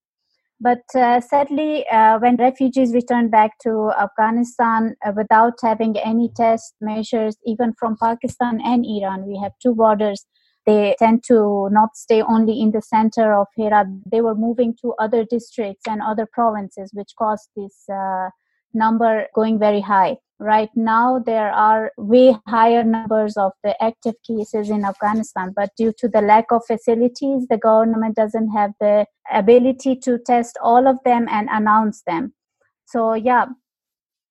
But 0.63 0.84
uh, 0.96 1.20
sadly, 1.20 1.86
uh, 1.91 2.20
when 2.20 2.38
refugees 2.38 2.93
return 2.93 3.29
back 3.29 3.51
to 3.63 3.91
Afghanistan 4.00 4.96
uh, 5.05 5.12
without 5.13 5.55
having 5.62 5.98
any 6.00 6.29
test 6.38 6.75
measures, 6.79 7.36
even 7.46 7.74
from 7.77 7.98
Pakistan 8.01 8.62
and 8.63 8.86
Iran, 8.86 9.27
we 9.27 9.38
have 9.43 9.51
two 9.62 9.75
borders. 9.75 10.25
They 10.65 10.96
tend 10.98 11.25
to 11.27 11.67
not 11.70 11.98
stay 11.98 12.22
only 12.22 12.62
in 12.62 12.72
the 12.72 12.82
center 12.82 13.34
of 13.34 13.48
Herat. 13.58 13.88
They 14.10 14.22
were 14.22 14.36
moving 14.36 14.74
to 14.82 14.93
other 15.01 15.25
districts 15.25 15.84
and 15.86 16.01
other 16.01 16.25
provinces, 16.32 16.91
which 16.93 17.12
caused 17.20 17.50
this 17.58 17.84
uh, 17.91 18.29
number 18.74 19.27
going 19.34 19.60
very 19.60 19.82
high. 19.82 20.18
Right 20.39 20.70
now, 20.75 21.20
there 21.20 21.51
are 21.51 21.92
way 21.98 22.36
higher 22.48 22.84
numbers 22.84 23.38
of 23.38 23.53
the 23.63 23.82
active 23.82 24.15
cases 24.27 24.70
in 24.70 24.84
Afghanistan, 24.84 25.53
but 25.56 25.70
due 25.77 25.94
to 26.00 26.10
the 26.10 26.22
lack 26.22 26.51
of 26.51 26.63
facilities, 26.68 27.48
the 27.50 27.58
government 27.58 28.15
doesn't 28.15 28.50
have 28.50 28.72
the 28.80 29.06
ability 29.32 29.96
to 29.98 30.18
test 30.20 30.58
all 30.62 30.88
of 30.88 30.98
them 31.06 31.27
and 31.30 31.48
announce 31.50 32.01
them. 32.06 32.34
So, 32.86 33.13
yeah, 33.13 33.46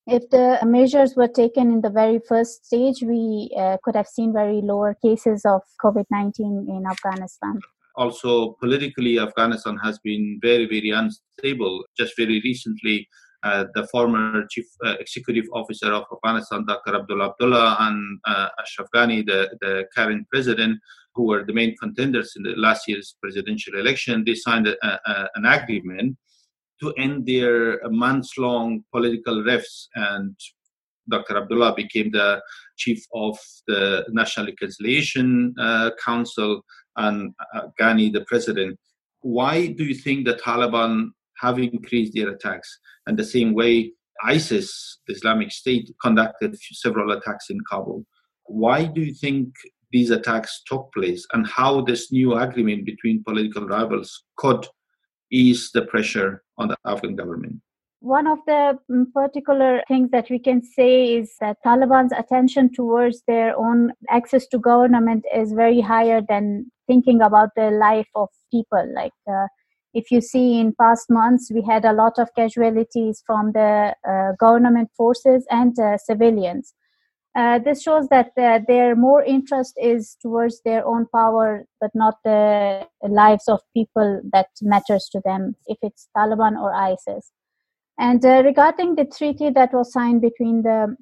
if 0.06 0.28
the 0.30 0.58
measures 0.64 1.14
were 1.16 1.28
taken 1.28 1.70
in 1.70 1.80
the 1.80 1.90
very 1.90 2.20
first 2.28 2.66
stage, 2.66 3.02
we 3.02 3.50
uh, 3.56 3.76
could 3.84 3.94
have 3.94 4.08
seen 4.08 4.32
very 4.32 4.60
lower 4.60 4.96
cases 5.00 5.44
of 5.44 5.62
COVID 5.82 6.04
19 6.10 6.66
in 6.68 6.84
Afghanistan. 6.90 7.60
Also, 7.94 8.52
politically, 8.60 9.18
Afghanistan 9.20 9.76
has 9.82 9.98
been 9.98 10.38
very, 10.42 10.66
very 10.66 10.90
unstable. 10.90 11.84
Just 11.96 12.16
very 12.16 12.40
recently, 12.42 13.06
uh, 13.42 13.64
the 13.74 13.86
former 13.88 14.46
chief 14.50 14.66
uh, 14.84 14.94
executive 15.00 15.46
officer 15.52 15.92
of 15.92 16.04
Afghanistan, 16.12 16.64
Dr. 16.66 16.96
Abdullah 16.96 17.30
Abdullah, 17.30 17.76
and 17.80 18.20
uh, 18.24 18.48
Ashraf 18.60 18.88
Ghani, 18.94 19.26
the, 19.26 19.56
the 19.60 19.84
current 19.94 20.28
president, 20.30 20.78
who 21.14 21.24
were 21.24 21.44
the 21.44 21.52
main 21.52 21.76
contenders 21.76 22.34
in 22.36 22.42
the 22.42 22.54
last 22.56 22.88
year's 22.88 23.16
presidential 23.20 23.78
election, 23.78 24.24
they 24.24 24.34
signed 24.34 24.68
a, 24.68 24.76
a, 24.86 25.28
an 25.34 25.44
agreement 25.44 26.16
to 26.80 26.92
end 26.92 27.26
their 27.26 27.80
months 27.90 28.38
long 28.38 28.84
political 28.92 29.42
rifts. 29.42 29.88
And 29.94 30.36
Dr. 31.10 31.36
Abdullah 31.36 31.74
became 31.74 32.10
the 32.12 32.40
chief 32.76 33.04
of 33.12 33.38
the 33.66 34.04
National 34.10 34.46
Reconciliation 34.46 35.54
uh, 35.58 35.90
Council, 36.02 36.64
and 36.96 37.34
Ghani, 37.80 38.12
the 38.12 38.24
president. 38.26 38.78
Why 39.20 39.66
do 39.66 39.84
you 39.84 39.94
think 39.94 40.26
the 40.26 40.34
Taliban 40.34 41.10
have 41.42 41.58
increased 41.58 42.14
their 42.14 42.30
attacks. 42.30 42.78
And 43.06 43.18
the 43.18 43.24
same 43.24 43.54
way, 43.54 43.92
ISIS, 44.24 44.98
the 45.06 45.14
Islamic 45.14 45.50
State, 45.50 45.90
conducted 46.02 46.56
several 46.72 47.12
attacks 47.12 47.50
in 47.50 47.58
Kabul. 47.70 48.04
Why 48.46 48.84
do 48.84 49.00
you 49.00 49.14
think 49.14 49.48
these 49.92 50.10
attacks 50.10 50.62
took 50.66 50.90
place, 50.94 51.26
and 51.32 51.46
how 51.46 51.82
this 51.82 52.10
new 52.12 52.34
agreement 52.34 52.86
between 52.86 53.24
political 53.24 53.66
rivals 53.66 54.24
could 54.36 54.66
ease 55.30 55.70
the 55.74 55.82
pressure 55.82 56.42
on 56.58 56.68
the 56.68 56.76
Afghan 56.86 57.16
government? 57.16 57.60
One 58.00 58.26
of 58.26 58.38
the 58.46 58.78
mm, 58.90 59.12
particular 59.12 59.82
things 59.86 60.10
that 60.10 60.28
we 60.28 60.40
can 60.40 60.62
say 60.62 61.14
is 61.14 61.34
that 61.40 61.58
Taliban's 61.64 62.12
attention 62.12 62.72
towards 62.72 63.22
their 63.28 63.56
own 63.56 63.92
access 64.10 64.46
to 64.48 64.58
government 64.58 65.24
is 65.32 65.52
very 65.52 65.80
higher 65.80 66.20
than 66.28 66.72
thinking 66.88 67.22
about 67.22 67.50
the 67.54 67.70
life 67.70 68.08
of 68.16 68.28
people. 68.50 68.92
Like 68.92 69.12
uh, 69.30 69.46
if 69.94 70.10
you 70.10 70.20
see 70.20 70.58
in 70.58 70.74
past 70.80 71.10
months 71.10 71.50
we 71.52 71.62
had 71.62 71.84
a 71.84 71.92
lot 71.92 72.18
of 72.18 72.28
casualties 72.34 73.22
from 73.26 73.52
the 73.52 73.94
uh, 74.08 74.32
government 74.38 74.90
forces 74.96 75.46
and 75.50 75.78
uh, 75.78 75.96
civilians 75.98 76.74
uh, 77.34 77.58
this 77.58 77.82
shows 77.82 78.08
that 78.08 78.30
uh, 78.36 78.58
their 78.68 78.94
more 78.94 79.22
interest 79.22 79.74
is 79.82 80.16
towards 80.20 80.60
their 80.64 80.86
own 80.86 81.06
power 81.14 81.64
but 81.80 81.90
not 81.94 82.14
the 82.24 82.86
lives 83.08 83.48
of 83.48 83.60
people 83.74 84.20
that 84.32 84.48
matters 84.60 85.08
to 85.10 85.20
them 85.24 85.54
if 85.66 85.78
it's 85.82 86.08
taliban 86.16 86.56
or 86.60 86.74
isis 86.74 87.32
and 87.98 88.24
uh, 88.24 88.42
regarding 88.44 88.94
the 88.94 89.04
treaty 89.04 89.50
that 89.50 89.72
was 89.72 89.92
signed 89.92 90.20
between 90.20 90.62
the 90.62 90.96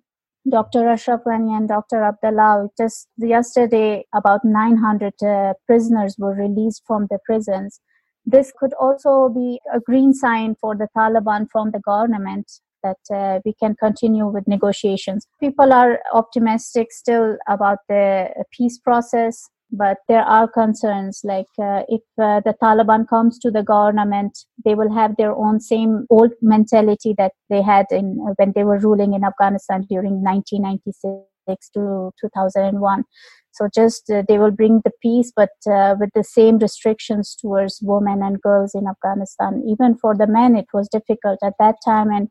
Dr. 0.48 0.88
Ashraf 0.88 1.20
Ghani 1.26 1.54
and 1.54 1.68
Dr. 1.68 2.02
Abdullah, 2.02 2.68
just 2.78 3.08
yesterday, 3.18 4.06
about 4.14 4.40
900 4.42 5.12
uh, 5.22 5.52
prisoners 5.66 6.16
were 6.18 6.34
released 6.34 6.82
from 6.86 7.06
the 7.10 7.18
prisons 7.26 7.80
this 8.24 8.52
could 8.58 8.72
also 8.74 9.28
be 9.28 9.60
a 9.72 9.80
green 9.80 10.12
sign 10.12 10.54
for 10.60 10.76
the 10.76 10.88
Taliban 10.96 11.46
from 11.50 11.70
the 11.70 11.80
government 11.80 12.50
that 12.82 12.98
uh, 13.14 13.40
we 13.44 13.54
can 13.54 13.74
continue 13.76 14.26
with 14.26 14.46
negotiations. 14.46 15.26
People 15.38 15.72
are 15.72 16.00
optimistic 16.14 16.92
still 16.92 17.36
about 17.48 17.78
the 17.88 18.28
peace 18.52 18.78
process, 18.78 19.48
but 19.72 19.98
there 20.08 20.22
are 20.22 20.48
concerns 20.48 21.20
like 21.24 21.46
uh, 21.58 21.82
if 21.88 22.02
uh, 22.20 22.40
the 22.44 22.54
Taliban 22.62 23.08
comes 23.08 23.38
to 23.40 23.50
the 23.50 23.62
government, 23.62 24.38
they 24.64 24.74
will 24.74 24.92
have 24.92 25.16
their 25.16 25.34
own 25.34 25.60
same 25.60 26.06
old 26.10 26.32
mentality 26.42 27.14
that 27.18 27.32
they 27.48 27.62
had 27.62 27.86
in 27.90 28.16
when 28.36 28.52
they 28.54 28.64
were 28.64 28.78
ruling 28.78 29.14
in 29.14 29.24
Afghanistan 29.24 29.86
during 29.88 30.22
1996 30.22 31.70
to 31.70 32.10
2001. 32.20 33.04
So 33.52 33.68
just 33.74 34.10
uh, 34.10 34.22
they 34.28 34.38
will 34.38 34.50
bring 34.50 34.80
the 34.84 34.92
peace, 35.02 35.32
but 35.34 35.50
uh, 35.70 35.96
with 35.98 36.10
the 36.14 36.24
same 36.24 36.58
restrictions 36.58 37.36
towards 37.40 37.80
women 37.82 38.22
and 38.22 38.40
girls 38.40 38.74
in 38.74 38.86
Afghanistan. 38.86 39.62
Even 39.66 39.96
for 39.96 40.14
the 40.14 40.26
men, 40.26 40.56
it 40.56 40.66
was 40.72 40.88
difficult 40.88 41.38
at 41.42 41.54
that 41.58 41.76
time, 41.84 42.10
and 42.10 42.28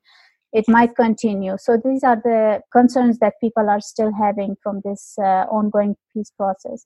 it 0.54 0.66
might 0.68 0.96
continue. 0.96 1.58
So 1.60 1.78
these 1.84 2.04
are 2.04 2.16
the 2.16 2.62
concerns 2.72 3.20
that 3.20 3.34
people 3.42 3.70
are 3.70 3.82
still 3.82 4.12
having 4.14 4.56
from 4.64 4.82
this 4.84 5.14
uh, 5.20 5.46
ongoing 5.52 5.96
peace 6.14 6.32
process. 6.38 6.86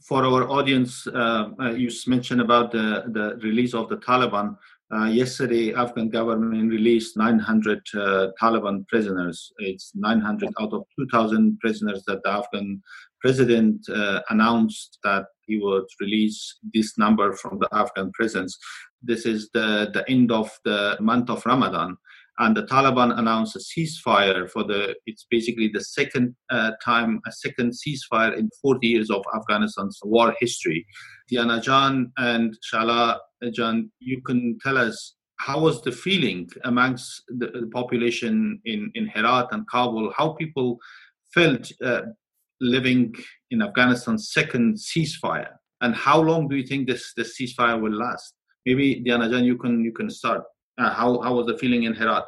For 0.00 0.22
our 0.24 0.50
audience, 0.50 1.06
uh, 1.06 1.48
uh, 1.58 1.70
you 1.70 1.90
mentioned 2.06 2.42
about 2.42 2.72
the, 2.72 3.04
the 3.08 3.38
release 3.42 3.72
of 3.72 3.88
the 3.88 3.96
Taliban. 3.96 4.56
Uh, 4.94 5.06
yesterday, 5.06 5.72
Afghan 5.72 6.10
government 6.10 6.70
released 6.70 7.16
900 7.16 7.78
uh, 7.94 8.26
Taliban 8.40 8.86
prisoners. 8.86 9.50
It's 9.58 9.92
900 9.94 10.52
out 10.60 10.74
of 10.74 10.84
2,000 10.98 11.58
prisoners 11.58 12.04
that 12.06 12.22
the 12.22 12.30
Afghan 12.30 12.82
president 13.24 13.80
uh, 13.88 14.20
announced 14.28 14.98
that 15.02 15.24
he 15.46 15.56
would 15.58 15.86
release 15.98 16.58
this 16.74 16.98
number 16.98 17.32
from 17.32 17.58
the 17.58 17.68
Afghan 17.72 18.10
prisons. 18.12 18.58
This 19.02 19.24
is 19.24 19.48
the, 19.54 19.90
the 19.94 20.04
end 20.10 20.30
of 20.30 20.50
the 20.66 20.98
month 21.00 21.30
of 21.30 21.46
Ramadan. 21.46 21.96
And 22.38 22.54
the 22.54 22.64
Taliban 22.64 23.18
announced 23.18 23.56
a 23.56 23.60
ceasefire 23.60 24.50
for 24.50 24.62
the, 24.64 24.94
it's 25.06 25.24
basically 25.30 25.70
the 25.72 25.80
second 25.80 26.36
uh, 26.50 26.72
time, 26.84 27.20
a 27.26 27.32
second 27.32 27.72
ceasefire 27.72 28.36
in 28.36 28.50
40 28.60 28.86
years 28.86 29.10
of 29.10 29.24
Afghanistan's 29.34 29.98
war 30.04 30.34
history. 30.38 30.84
Diana 31.30 31.62
Jan 31.62 32.12
and 32.18 32.54
Shala 32.70 33.20
Jan, 33.54 33.90
you 34.00 34.20
can 34.20 34.58
tell 34.62 34.76
us 34.76 35.14
how 35.38 35.60
was 35.60 35.80
the 35.80 35.92
feeling 35.92 36.50
amongst 36.64 37.22
the, 37.28 37.70
population 37.72 38.60
in, 38.66 38.90
in 38.94 39.06
Herat 39.06 39.48
and 39.52 39.66
Kabul, 39.68 40.12
how 40.14 40.32
people 40.32 40.78
felt 41.32 41.70
uh, 41.82 42.02
living 42.60 43.14
in 43.50 43.62
Afghanistan's 43.62 44.32
second 44.32 44.76
ceasefire? 44.76 45.48
And 45.80 45.94
how 45.94 46.20
long 46.20 46.48
do 46.48 46.56
you 46.56 46.66
think 46.66 46.88
this, 46.88 47.12
this 47.16 47.38
ceasefire 47.38 47.80
will 47.80 47.92
last? 47.92 48.34
Maybe 48.66 49.00
Diana 49.00 49.28
Jan, 49.28 49.44
you 49.44 49.58
can 49.58 49.84
you 49.84 49.92
can 49.92 50.08
start. 50.08 50.42
Uh, 50.78 50.90
how 50.92 51.20
how 51.20 51.34
was 51.34 51.46
the 51.46 51.58
feeling 51.58 51.82
in 51.84 51.94
Herat? 51.94 52.24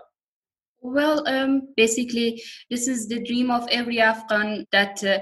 Well, 0.83 1.27
um, 1.27 1.69
basically, 1.77 2.43
this 2.71 2.87
is 2.87 3.09
the 3.09 3.23
dream 3.23 3.51
of 3.51 3.67
every 3.71 4.01
Afghan 4.01 4.67
that 4.73 5.03
uh, 5.03 5.21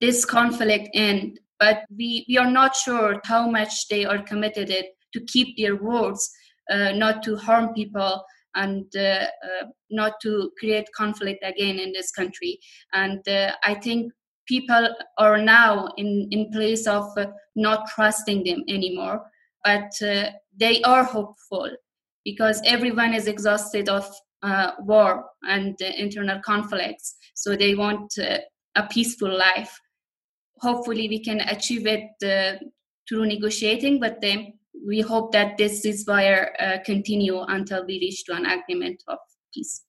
this 0.00 0.24
conflict 0.24 0.90
end. 0.94 1.38
But 1.60 1.84
we, 1.96 2.24
we 2.28 2.38
are 2.38 2.50
not 2.50 2.76
sure 2.76 3.20
how 3.24 3.48
much 3.50 3.88
they 3.88 4.04
are 4.04 4.22
committed 4.22 4.70
it 4.70 4.86
to 5.12 5.24
keep 5.24 5.56
their 5.56 5.76
words, 5.76 6.30
uh, 6.70 6.92
not 6.92 7.22
to 7.24 7.36
harm 7.36 7.72
people 7.74 8.22
and 8.54 8.84
uh, 8.96 9.26
uh, 9.48 9.66
not 9.90 10.14
to 10.22 10.50
create 10.58 10.86
conflict 10.96 11.42
again 11.44 11.78
in 11.78 11.92
this 11.92 12.10
country. 12.10 12.58
And 12.92 13.26
uh, 13.28 13.52
I 13.64 13.74
think 13.74 14.12
people 14.48 14.88
are 15.18 15.38
now 15.38 15.88
in, 15.96 16.28
in 16.30 16.50
place 16.50 16.86
of 16.86 17.06
uh, 17.16 17.26
not 17.54 17.86
trusting 17.94 18.44
them 18.44 18.64
anymore 18.68 19.22
but 19.64 19.90
uh, 20.02 20.30
they 20.56 20.82
are 20.82 21.04
hopeful 21.04 21.70
because 22.24 22.60
everyone 22.64 23.14
is 23.14 23.26
exhausted 23.26 23.88
of 23.88 24.04
uh, 24.42 24.72
war 24.80 25.24
and 25.44 25.80
internal 25.80 26.40
conflicts. 26.40 27.16
So 27.34 27.56
they 27.56 27.74
want 27.74 28.12
uh, 28.18 28.38
a 28.74 28.86
peaceful 28.86 29.36
life. 29.36 29.76
Hopefully 30.58 31.08
we 31.08 31.20
can 31.20 31.40
achieve 31.40 31.86
it 31.86 32.10
uh, 32.22 32.64
through 33.08 33.26
negotiating 33.26 34.00
but 34.00 34.20
then 34.20 34.52
we 34.86 35.00
hope 35.00 35.32
that 35.32 35.56
this 35.56 35.84
ceasefire 35.84 36.50
uh, 36.60 36.78
continue 36.84 37.40
until 37.40 37.84
we 37.86 37.94
reach 37.98 38.24
to 38.24 38.34
an 38.34 38.46
agreement 38.46 39.02
of 39.08 39.18
peace. 39.52 39.82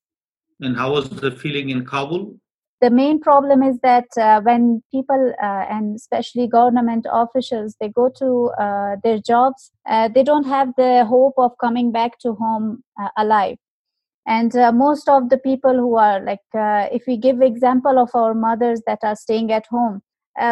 And 0.61 0.75
how 0.75 0.93
was 0.93 1.09
the 1.09 1.31
feeling 1.31 1.69
in 1.69 1.85
Kabul? 1.85 2.37
The 2.81 2.89
main 2.89 3.19
problem 3.19 3.61
is 3.61 3.77
that 3.79 4.05
uh, 4.17 4.39
when 4.41 4.81
people 4.89 5.33
uh, 5.43 5.65
and 5.69 5.97
especially 5.97 6.47
government 6.47 7.05
officials 7.11 7.75
they 7.79 7.89
go 7.89 8.09
to 8.17 8.51
uh, 8.57 8.95
their 9.03 9.19
jobs, 9.19 9.71
uh, 9.89 10.07
they 10.07 10.23
don't 10.23 10.45
have 10.45 10.69
the 10.77 11.03
hope 11.05 11.33
of 11.37 11.51
coming 11.59 11.91
back 11.91 12.19
to 12.19 12.33
home 12.35 12.83
uh, 13.01 13.09
alive. 13.17 13.57
And 14.25 14.55
uh, 14.55 14.71
most 14.71 15.09
of 15.09 15.29
the 15.29 15.37
people 15.37 15.73
who 15.73 15.97
are 15.97 16.21
like, 16.21 16.39
if 16.53 17.03
we 17.05 17.17
give 17.17 17.41
example 17.41 17.97
of 17.99 18.11
our 18.13 18.33
mothers 18.33 18.81
that 18.85 18.99
are 19.03 19.15
staying 19.15 19.51
at 19.51 19.65
home, 19.67 20.01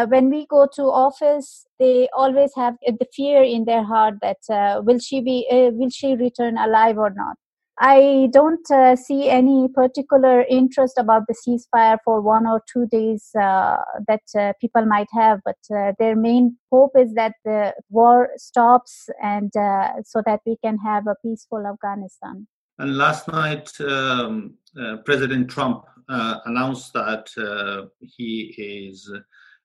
when 0.08 0.28
we 0.28 0.46
go 0.46 0.68
to 0.74 0.82
office, 0.82 1.64
they 1.78 2.08
always 2.14 2.50
have 2.56 2.74
the 2.82 3.06
fear 3.14 3.42
in 3.42 3.64
their 3.64 3.84
heart 3.84 4.14
that 4.20 4.82
will 4.84 4.98
she 4.98 5.20
be, 5.20 5.46
will 5.50 5.90
she 5.90 6.16
return 6.16 6.58
alive 6.58 6.98
or 6.98 7.10
not 7.10 7.36
I 7.80 8.28
don't 8.32 8.68
uh, 8.70 8.96
see 8.96 9.28
any 9.28 9.68
particular 9.68 10.42
interest 10.42 10.98
about 10.98 11.24
the 11.28 11.34
ceasefire 11.34 11.98
for 12.04 12.20
one 12.20 12.46
or 12.46 12.60
two 12.72 12.86
days 12.86 13.30
uh, 13.40 13.76
that 14.08 14.22
uh, 14.36 14.52
people 14.60 14.84
might 14.84 15.08
have, 15.12 15.40
but 15.44 15.58
uh, 15.72 15.92
their 15.98 16.16
main 16.16 16.56
hope 16.72 16.92
is 16.98 17.14
that 17.14 17.34
the 17.44 17.74
war 17.88 18.30
stops 18.36 19.08
and 19.22 19.56
uh, 19.56 20.02
so 20.04 20.22
that 20.26 20.40
we 20.44 20.56
can 20.64 20.76
have 20.78 21.06
a 21.06 21.14
peaceful 21.22 21.64
Afghanistan. 21.66 22.48
And 22.78 22.96
last 22.96 23.28
night, 23.28 23.70
um, 23.80 24.54
uh, 24.80 24.96
President 25.04 25.48
Trump 25.48 25.84
announced 26.08 26.92
that 26.94 27.28
he 28.00 28.54
is 28.56 29.10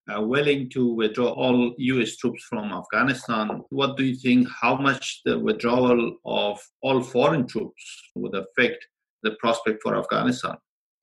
willing 0.07 0.69
to 0.71 0.93
withdraw 0.93 1.29
all 1.29 1.73
U.S. 1.77 2.17
troops 2.17 2.43
from 2.49 2.71
Afghanistan. 2.71 3.61
What 3.69 3.97
do 3.97 4.03
you 4.03 4.15
think? 4.15 4.47
How 4.61 4.75
much 4.75 5.21
the 5.25 5.39
withdrawal 5.39 6.17
of 6.25 6.59
all 6.81 7.01
foreign 7.01 7.47
troops 7.47 7.83
would 8.15 8.35
affect 8.35 8.85
the 9.23 9.31
prospect 9.39 9.81
for 9.81 9.97
Afghanistan? 9.97 10.55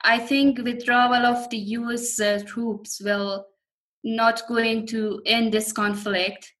I 0.03 0.19
think 0.19 0.59
withdrawal 0.59 1.25
of 1.25 1.49
the 1.49 1.57
U.S. 1.57 2.19
Uh, 2.19 2.41
troops 2.45 3.01
will 3.03 3.45
not 4.03 4.41
going 4.47 4.87
to 4.87 5.21
end 5.25 5.53
this 5.53 5.71
conflict 5.71 6.51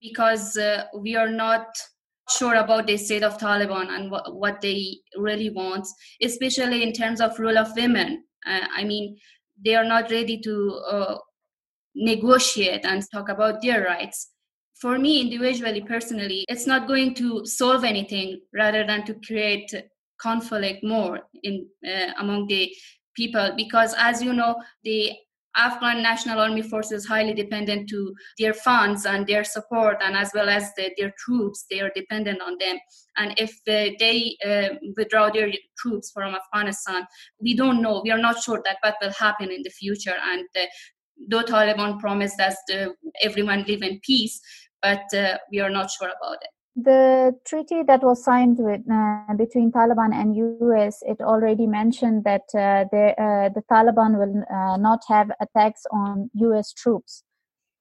because 0.00 0.56
uh, 0.56 0.84
we 0.98 1.16
are 1.16 1.30
not 1.30 1.66
sure 2.30 2.54
about 2.54 2.86
the 2.86 2.96
state 2.96 3.22
of 3.22 3.38
Taliban 3.38 3.88
and 3.88 4.10
wh- 4.10 4.34
what 4.34 4.60
they 4.60 4.98
really 5.16 5.50
want, 5.50 5.86
especially 6.22 6.82
in 6.82 6.92
terms 6.92 7.20
of 7.20 7.38
role 7.38 7.58
of 7.58 7.74
women. 7.76 8.24
Uh, 8.46 8.66
I 8.74 8.84
mean, 8.84 9.16
they 9.64 9.74
are 9.74 9.84
not 9.84 10.10
ready 10.10 10.40
to 10.40 10.80
uh, 10.90 11.16
negotiate 11.96 12.84
and 12.84 13.02
talk 13.10 13.28
about 13.28 13.62
their 13.62 13.84
rights. 13.84 14.30
For 14.80 14.98
me 14.98 15.22
individually 15.22 15.80
personally 15.80 16.44
it's 16.48 16.66
not 16.66 16.86
going 16.86 17.14
to 17.14 17.44
solve 17.46 17.82
anything 17.82 18.40
rather 18.52 18.86
than 18.86 19.04
to 19.06 19.14
create 19.26 19.72
conflict 20.20 20.84
more 20.84 21.20
in 21.42 21.66
uh, 21.86 22.12
among 22.18 22.46
the 22.46 22.70
people. 23.14 23.52
Because 23.56 23.94
as 23.98 24.22
you 24.22 24.32
know 24.34 24.56
the 24.84 25.12
afghan 25.56 26.02
national 26.02 26.38
army 26.38 26.60
force 26.60 26.92
is 26.92 27.06
highly 27.06 27.32
dependent 27.32 27.88
to 27.88 28.14
their 28.38 28.52
funds 28.52 29.06
and 29.06 29.26
their 29.26 29.42
support 29.42 29.96
and 30.02 30.14
as 30.14 30.30
well 30.34 30.50
as 30.50 30.70
the, 30.76 30.90
their 30.98 31.10
troops 31.18 31.64
they 31.70 31.80
are 31.80 31.90
dependent 31.94 32.42
on 32.42 32.58
them. 32.58 32.76
And 33.16 33.34
if 33.38 33.52
uh, 33.66 33.96
they 33.98 34.36
uh, 34.44 34.76
withdraw 34.98 35.30
their 35.30 35.50
troops 35.78 36.10
from 36.12 36.34
afghanistan 36.34 37.06
we 37.40 37.56
don't 37.56 37.80
know. 37.80 38.02
We 38.04 38.10
are 38.10 38.18
not 38.18 38.42
sure 38.42 38.60
that 38.66 38.76
what 38.82 38.96
will 39.00 39.12
happen 39.12 39.50
in 39.50 39.62
the 39.62 39.70
future. 39.70 40.16
And 40.30 40.44
uh, 40.54 40.66
though 41.28 41.42
Taliban 41.42 41.98
promised 42.00 42.36
that 42.38 42.56
uh, 42.72 42.88
everyone 43.22 43.64
live 43.66 43.82
in 43.82 44.00
peace, 44.00 44.40
but 44.82 45.02
uh, 45.14 45.38
we 45.50 45.60
are 45.60 45.70
not 45.70 45.90
sure 45.90 46.08
about 46.08 46.38
it. 46.42 46.50
The 46.76 47.32
treaty 47.46 47.82
that 47.84 48.02
was 48.02 48.22
signed 48.22 48.58
with, 48.58 48.82
uh, 48.90 49.34
between 49.34 49.72
Taliban 49.72 50.12
and 50.12 50.36
US, 50.36 50.98
it 51.06 51.22
already 51.22 51.66
mentioned 51.66 52.24
that 52.24 52.42
uh, 52.54 52.84
the, 52.92 53.14
uh, 53.18 53.48
the 53.48 53.62
Taliban 53.70 54.18
will 54.18 54.44
uh, 54.54 54.76
not 54.76 55.00
have 55.08 55.30
attacks 55.40 55.82
on 55.90 56.30
US 56.34 56.74
troops. 56.74 57.24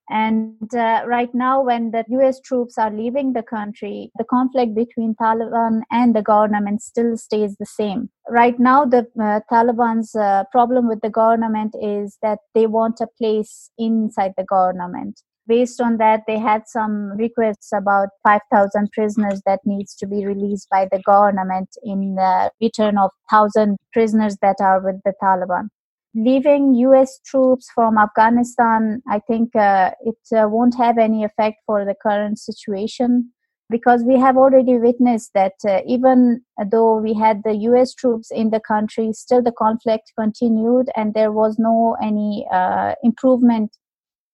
And 0.09 0.73
uh, 0.75 1.03
right 1.07 1.33
now, 1.33 1.63
when 1.63 1.91
the 1.91 2.03
US 2.09 2.39
troops 2.39 2.77
are 2.77 2.91
leaving 2.91 3.33
the 3.33 3.43
country, 3.43 4.11
the 4.17 4.23
conflict 4.23 4.75
between 4.75 5.15
Taliban 5.15 5.81
and 5.91 6.15
the 6.15 6.21
government 6.21 6.81
still 6.81 7.17
stays 7.17 7.55
the 7.57 7.65
same. 7.65 8.09
Right 8.29 8.59
now, 8.59 8.85
the 8.85 9.07
uh, 9.19 9.39
Taliban's 9.51 10.15
uh, 10.15 10.43
problem 10.51 10.87
with 10.87 11.01
the 11.01 11.09
government 11.09 11.75
is 11.81 12.17
that 12.21 12.39
they 12.53 12.67
want 12.67 13.01
a 13.01 13.07
place 13.17 13.71
inside 13.77 14.33
the 14.37 14.43
government. 14.43 15.21
Based 15.47 15.79
on 15.79 15.97
that, 15.97 16.21
they 16.25 16.39
had 16.39 16.63
some 16.67 17.11
requests 17.17 17.71
about 17.71 18.09
5,000 18.23 18.91
prisoners 18.91 19.41
that 19.45 19.59
needs 19.63 19.95
to 19.95 20.07
be 20.07 20.25
released 20.25 20.67
by 20.71 20.87
the 20.91 20.99
government 21.03 21.69
in 21.83 22.17
return 22.59 22.97
of 22.97 23.11
1,000 23.29 23.77
prisoners 23.93 24.37
that 24.41 24.57
are 24.59 24.81
with 24.81 25.01
the 25.05 25.13
Taliban 25.21 25.69
leaving 26.15 26.73
US 26.75 27.19
troops 27.25 27.69
from 27.75 27.97
Afghanistan, 27.97 29.01
I 29.07 29.19
think 29.19 29.55
uh, 29.55 29.91
it 30.01 30.15
uh, 30.35 30.47
won't 30.47 30.75
have 30.77 30.97
any 30.97 31.23
effect 31.23 31.57
for 31.65 31.85
the 31.85 31.95
current 32.01 32.39
situation 32.39 33.31
because 33.69 34.03
we 34.03 34.17
have 34.19 34.37
already 34.37 34.77
witnessed 34.77 35.31
that 35.33 35.53
uh, 35.67 35.81
even 35.87 36.41
though 36.71 36.97
we 36.97 37.13
had 37.13 37.41
the 37.43 37.55
US 37.69 37.93
troops 37.93 38.31
in 38.31 38.49
the 38.51 38.59
country, 38.59 39.11
still 39.13 39.41
the 39.41 39.51
conflict 39.51 40.13
continued 40.17 40.89
and 40.95 41.13
there 41.13 41.31
was 41.31 41.57
no 41.59 41.97
any 42.01 42.47
uh, 42.51 42.93
improvement 43.03 43.75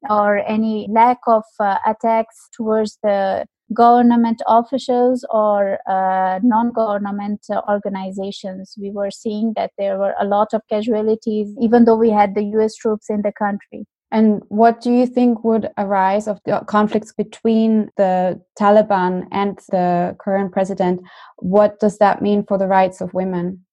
or 0.10 0.40
any 0.48 0.88
lack 0.90 1.20
of 1.28 1.44
uh, 1.60 1.78
attacks 1.86 2.50
towards 2.56 2.98
the 3.04 3.46
government 3.74 4.42
officials 4.48 5.26
or 5.30 5.80
uh, 5.88 6.40
non-government 6.44 7.46
organizations 7.70 8.76
we 8.78 8.92
were 8.92 9.12
seeing 9.12 9.54
that 9.56 9.72
there 9.78 9.98
were 9.98 10.14
a 10.20 10.26
lot 10.26 10.54
of 10.54 10.62
casualties 10.70 11.56
even 11.62 11.86
though 11.86 11.96
we 11.96 12.10
had 12.10 12.36
the 12.36 12.42
us 12.42 12.76
troops 12.76 13.10
in 13.10 13.22
the 13.22 13.32
country 13.32 13.86
and 14.12 14.44
what 14.50 14.82
do 14.82 14.92
you 14.92 15.08
think 15.08 15.44
would 15.46 15.70
arise 15.78 16.28
of 16.28 16.42
the 16.44 16.62
conflicts 16.68 17.14
between 17.14 17.90
the 17.96 18.42
Taliban 18.60 19.26
and 19.32 19.58
the 19.70 20.18
current 20.20 20.52
president? 20.52 21.02
What 21.38 21.80
does 21.80 21.98
that 22.00 22.22
mean 22.22 22.44
for 22.44 22.58
the 22.58 22.68
rights 22.68 23.00
of 23.00 23.14
women? 23.14 23.66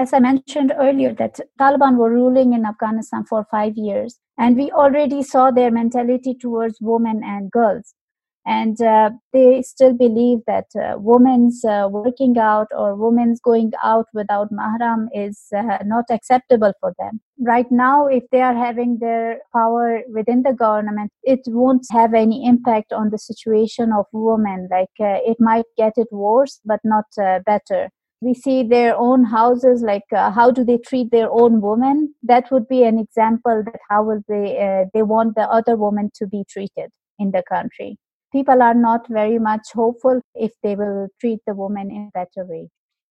As 0.00 0.14
I 0.14 0.18
mentioned 0.18 0.72
earlier, 0.80 1.12
that 1.16 1.38
Taliban 1.60 1.98
were 1.98 2.10
ruling 2.10 2.54
in 2.54 2.64
Afghanistan 2.64 3.22
for 3.22 3.44
five 3.50 3.76
years, 3.76 4.18
and 4.38 4.56
we 4.56 4.70
already 4.70 5.22
saw 5.22 5.50
their 5.50 5.70
mentality 5.70 6.34
towards 6.34 6.78
women 6.80 7.20
and 7.22 7.50
girls. 7.50 7.92
And 8.46 8.80
uh, 8.80 9.10
they 9.34 9.60
still 9.60 9.92
believe 9.92 10.38
that 10.46 10.68
uh, 10.74 10.94
women's 10.96 11.62
uh, 11.66 11.88
working 11.90 12.38
out 12.38 12.68
or 12.74 12.96
women's 12.96 13.40
going 13.40 13.72
out 13.84 14.06
without 14.14 14.50
mahram 14.50 15.08
is 15.14 15.38
uh, 15.54 15.80
not 15.84 16.06
acceptable 16.10 16.72
for 16.80 16.94
them. 16.98 17.20
Right 17.38 17.70
now 17.70 18.06
if 18.06 18.24
they 18.32 18.40
are 18.40 18.56
having 18.56 19.00
their 19.00 19.40
power 19.52 20.00
within 20.08 20.42
the 20.44 20.54
government 20.54 21.12
it 21.22 21.40
won't 21.46 21.86
have 21.92 22.14
any 22.14 22.46
impact 22.46 22.94
on 22.94 23.10
the 23.10 23.18
situation 23.18 23.92
of 23.92 24.06
women. 24.14 24.66
Like 24.70 24.96
uh, 24.98 25.20
it 25.30 25.36
might 25.38 25.66
get 25.76 25.92
it 25.96 26.08
worse 26.10 26.58
but 26.64 26.80
not 26.84 27.04
uh, 27.22 27.40
better 27.44 27.90
we 28.20 28.34
see 28.34 28.62
their 28.62 28.96
own 28.96 29.24
houses 29.24 29.82
like 29.82 30.04
uh, 30.14 30.30
how 30.30 30.50
do 30.50 30.64
they 30.64 30.78
treat 30.78 31.10
their 31.10 31.30
own 31.30 31.60
women? 31.60 32.14
That 32.22 32.50
would 32.50 32.68
be 32.68 32.84
an 32.84 32.98
example 32.98 33.62
that 33.64 33.80
how 33.88 34.04
will 34.04 34.22
they 34.28 34.58
uh, 34.58 34.84
they 34.92 35.02
want 35.02 35.34
the 35.36 35.48
other 35.48 35.76
women 35.76 36.10
to 36.16 36.26
be 36.26 36.44
treated 36.48 36.90
in 37.18 37.30
the 37.30 37.42
country. 37.48 37.96
People 38.32 38.62
are 38.62 38.74
not 38.74 39.08
very 39.08 39.38
much 39.38 39.72
hopeful 39.72 40.20
if 40.34 40.52
they 40.62 40.76
will 40.76 41.08
treat 41.20 41.40
the 41.46 41.54
woman 41.54 41.90
in 41.90 42.08
a 42.08 42.18
better 42.18 42.46
way 42.46 42.68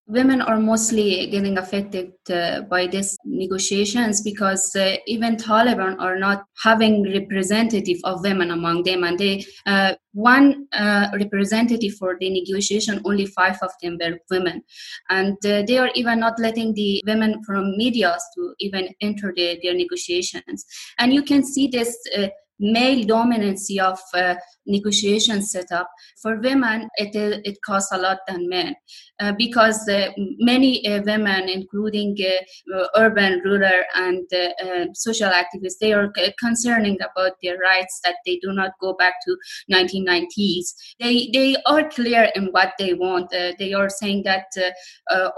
women 0.09 0.41
are 0.41 0.59
mostly 0.59 1.27
getting 1.27 1.57
affected 1.59 2.11
uh, 2.31 2.61
by 2.61 2.87
these 2.87 3.15
negotiations 3.23 4.21
because 4.21 4.75
uh, 4.75 4.95
even 5.05 5.37
Taliban 5.37 5.99
are 5.99 6.17
not 6.17 6.43
having 6.63 7.03
representative 7.13 7.97
of 8.03 8.21
women 8.23 8.49
among 8.51 8.83
them, 8.83 9.03
and 9.03 9.19
they 9.19 9.45
uh, 9.67 9.93
one 10.13 10.67
uh, 10.73 11.07
representative 11.13 11.93
for 11.99 12.17
the 12.19 12.29
negotiation, 12.29 12.99
only 13.05 13.27
five 13.27 13.57
of 13.61 13.71
them 13.81 13.97
were 14.01 14.17
women, 14.31 14.63
and 15.09 15.37
uh, 15.45 15.61
they 15.67 15.77
are 15.77 15.91
even 15.93 16.19
not 16.19 16.39
letting 16.39 16.73
the 16.73 17.01
women 17.05 17.41
from 17.43 17.77
media 17.77 18.17
to 18.35 18.53
even 18.59 18.89
enter 19.01 19.31
the, 19.35 19.59
their 19.61 19.75
negotiations, 19.75 20.65
and 20.97 21.13
you 21.13 21.21
can 21.21 21.43
see 21.43 21.67
this 21.67 21.95
uh, 22.17 22.27
male 22.59 23.05
dominancy 23.05 23.79
of 23.79 23.99
uh, 24.13 24.35
negotiation 24.65 25.41
setup. 25.41 25.89
For 26.21 26.39
women 26.39 26.89
it 26.97 27.15
it 27.15 27.57
costs 27.65 27.91
a 27.91 27.97
lot 27.97 28.19
than 28.27 28.49
men 28.49 28.75
uh, 29.19 29.33
because 29.37 29.87
uh, 29.89 30.09
many 30.39 30.87
uh, 30.87 31.01
women 31.03 31.49
including 31.49 32.17
uh, 32.21 32.85
urban 32.95 33.41
rural 33.43 33.83
and 33.95 34.27
uh, 34.33 34.85
social 34.93 35.29
activists 35.29 35.79
they 35.81 35.93
are 35.93 36.11
concerning 36.39 36.97
about 37.01 37.33
their 37.41 37.57
rights 37.57 37.99
that 38.03 38.15
they 38.25 38.37
do 38.41 38.53
not 38.53 38.71
go 38.81 38.93
back 38.93 39.15
to 39.25 39.37
1990s 39.71 40.73
they 40.99 41.29
they 41.33 41.55
are 41.65 41.89
clear 41.89 42.29
in 42.35 42.47
what 42.47 42.73
they 42.77 42.93
want. 42.93 43.29
They 43.29 43.73
are 43.73 43.89
saying 43.89 44.23
that 44.23 44.45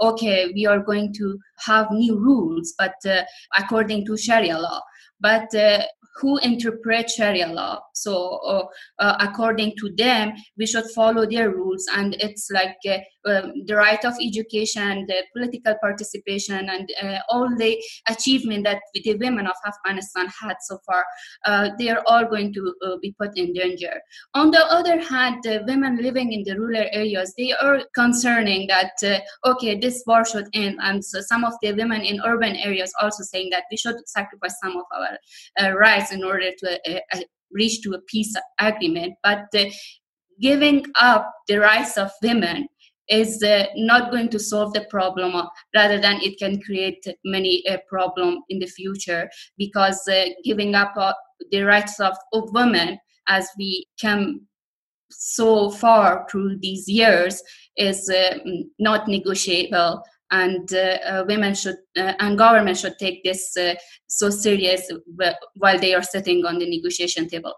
okay 0.00 0.50
we 0.54 0.66
are 0.66 0.80
going 0.80 1.12
to 1.14 1.38
have 1.66 1.90
new 1.90 2.18
rules 2.18 2.74
but 2.78 2.94
according 3.56 4.04
to 4.06 4.16
sharia 4.16 4.58
law 4.58 4.80
but 5.22 5.54
uh, 5.54 5.82
who 6.16 6.38
interpret 6.38 7.10
Sharia 7.10 7.48
law. 7.48 7.80
So, 7.94 8.38
uh, 8.46 8.64
uh, 8.98 9.16
according 9.20 9.74
to 9.78 9.92
them, 9.96 10.32
we 10.58 10.66
should 10.66 10.84
follow 10.94 11.26
their 11.26 11.50
rules, 11.50 11.86
and 11.94 12.14
it's 12.20 12.50
like 12.50 12.76
uh, 12.88 12.98
um, 13.30 13.52
the 13.66 13.76
right 13.76 14.04
of 14.04 14.14
education, 14.20 15.06
the 15.06 15.24
political 15.34 15.74
participation, 15.80 16.68
and 16.68 16.88
uh, 17.02 17.18
all 17.30 17.48
the 17.56 17.82
achievement 18.08 18.64
that 18.64 18.80
the 18.94 19.14
women 19.16 19.46
of 19.46 19.54
Afghanistan 19.66 20.28
had 20.40 20.56
so 20.62 20.78
far. 20.86 21.04
They 21.78 21.88
are 21.88 22.02
all 22.06 22.24
going 22.26 22.52
to 22.54 22.74
be 23.00 23.14
put 23.18 23.30
in 23.36 23.52
danger. 23.52 24.00
On 24.34 24.50
the 24.50 24.64
other 24.66 25.00
hand, 25.00 25.42
the 25.42 25.64
women 25.66 25.96
living 25.96 26.32
in 26.32 26.42
the 26.44 26.58
rural 26.58 26.86
areas, 26.92 27.32
they 27.38 27.52
are 27.52 27.82
concerning 27.94 28.66
that 28.68 28.92
okay, 29.46 29.78
this 29.78 30.02
war 30.06 30.24
should 30.24 30.48
end, 30.52 30.78
and 30.82 31.04
so 31.04 31.20
some 31.20 31.44
of 31.44 31.54
the 31.62 31.72
women 31.72 32.02
in 32.02 32.20
urban 32.24 32.56
areas 32.56 32.92
also 33.00 33.22
saying 33.22 33.50
that 33.50 33.64
we 33.70 33.76
should 33.76 33.96
sacrifice 34.08 34.54
some 34.62 34.76
of 34.76 34.84
our 34.94 35.11
rights 35.74 36.12
in 36.12 36.24
order 36.24 36.50
to 36.58 36.80
uh, 36.90 37.00
uh, 37.12 37.20
reach 37.50 37.82
to 37.82 37.94
a 37.94 38.00
peace 38.02 38.34
agreement. 38.60 39.14
But 39.22 39.52
giving 40.40 40.84
up 41.00 41.32
the 41.48 41.58
rights 41.58 41.96
of 41.96 42.10
women 42.22 42.68
is 43.08 43.42
uh, 43.42 43.66
not 43.76 44.10
going 44.10 44.28
to 44.30 44.38
solve 44.38 44.72
the 44.72 44.86
problem 44.88 45.34
uh, 45.34 45.46
rather 45.74 46.00
than 46.00 46.20
it 46.22 46.38
can 46.38 46.60
create 46.62 47.04
many 47.24 47.62
uh, 47.68 47.76
problem 47.88 48.38
in 48.48 48.58
the 48.58 48.66
future 48.66 49.28
because 49.58 50.00
uh, 50.08 50.26
giving 50.44 50.74
up 50.74 50.94
the 51.50 51.62
rights 51.62 52.00
of, 52.00 52.16
of 52.32 52.52
women 52.52 52.98
as 53.28 53.48
we 53.58 53.86
come 54.00 54.40
so 55.10 55.70
far 55.70 56.26
through 56.30 56.58
these 56.60 56.88
years 56.88 57.42
is 57.76 58.10
not 58.78 59.06
negotiable 59.08 60.02
and 60.32 60.72
uh, 60.72 60.98
uh, 61.06 61.24
women 61.28 61.54
should 61.54 61.76
uh, 61.96 62.14
and 62.18 62.38
government 62.38 62.76
should 62.78 62.98
take 62.98 63.22
this 63.22 63.56
so 64.06 64.30
serious 64.30 64.90
while 65.56 65.78
they 65.78 65.94
are 65.94 66.02
sitting 66.02 66.44
on 66.44 66.58
the 66.58 66.68
negotiation 66.68 67.28
table 67.28 67.52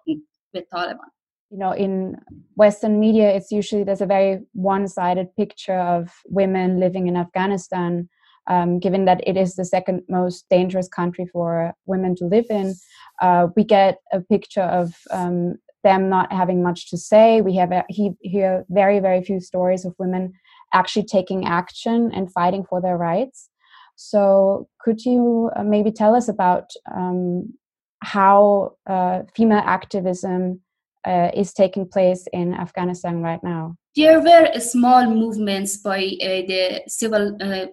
with 0.52 0.64
Taliban. 0.72 1.10
You 1.50 1.58
know, 1.58 1.72
in 1.72 2.16
Western 2.56 2.98
media, 2.98 3.30
it's 3.30 3.52
usually 3.52 3.84
there's 3.84 4.00
a 4.00 4.06
very 4.06 4.40
one-sided 4.52 5.28
picture 5.36 5.78
of 5.78 6.10
women 6.26 6.80
living 6.80 7.06
in 7.06 7.16
Afghanistan. 7.16 8.08
Um, 8.46 8.78
given 8.78 9.06
that 9.06 9.26
it 9.26 9.38
is 9.38 9.54
the 9.54 9.64
second 9.64 10.02
most 10.06 10.44
dangerous 10.50 10.86
country 10.86 11.26
for 11.32 11.72
women 11.86 12.14
to 12.16 12.26
live 12.26 12.44
in, 12.50 12.74
uh, 13.22 13.46
we 13.56 13.64
get 13.64 14.00
a 14.12 14.20
picture 14.20 14.68
of 14.80 14.94
um, 15.10 15.54
them 15.82 16.10
not 16.10 16.32
having 16.32 16.62
much 16.62 16.90
to 16.90 16.98
say. 16.98 17.40
We 17.40 17.54
have 17.56 17.72
a, 17.72 17.84
he, 17.88 18.12
hear 18.20 18.66
very, 18.68 18.98
very 18.98 19.22
few 19.22 19.40
stories 19.40 19.84
of 19.84 19.94
women 19.98 20.32
actually 20.74 21.06
taking 21.06 21.46
action 21.46 22.10
and 22.14 22.30
fighting 22.32 22.64
for 22.68 22.80
their 22.82 22.98
rights. 22.98 23.48
So, 23.96 24.68
could 24.80 25.04
you 25.04 25.50
uh, 25.56 25.62
maybe 25.62 25.92
tell 25.92 26.14
us 26.14 26.28
about 26.28 26.70
um, 26.94 27.54
how 28.02 28.76
uh, 28.86 29.22
female 29.34 29.62
activism 29.64 30.60
uh, 31.06 31.30
is 31.34 31.52
taking 31.52 31.88
place 31.88 32.26
in 32.32 32.54
Afghanistan 32.54 33.22
right 33.22 33.42
now? 33.42 33.76
There 33.96 34.20
were 34.20 34.58
small 34.58 35.06
movements 35.06 35.76
by 35.76 35.98
uh, 36.20 36.42
the 36.50 36.82
civil 36.88 37.36
uh, 37.40 37.66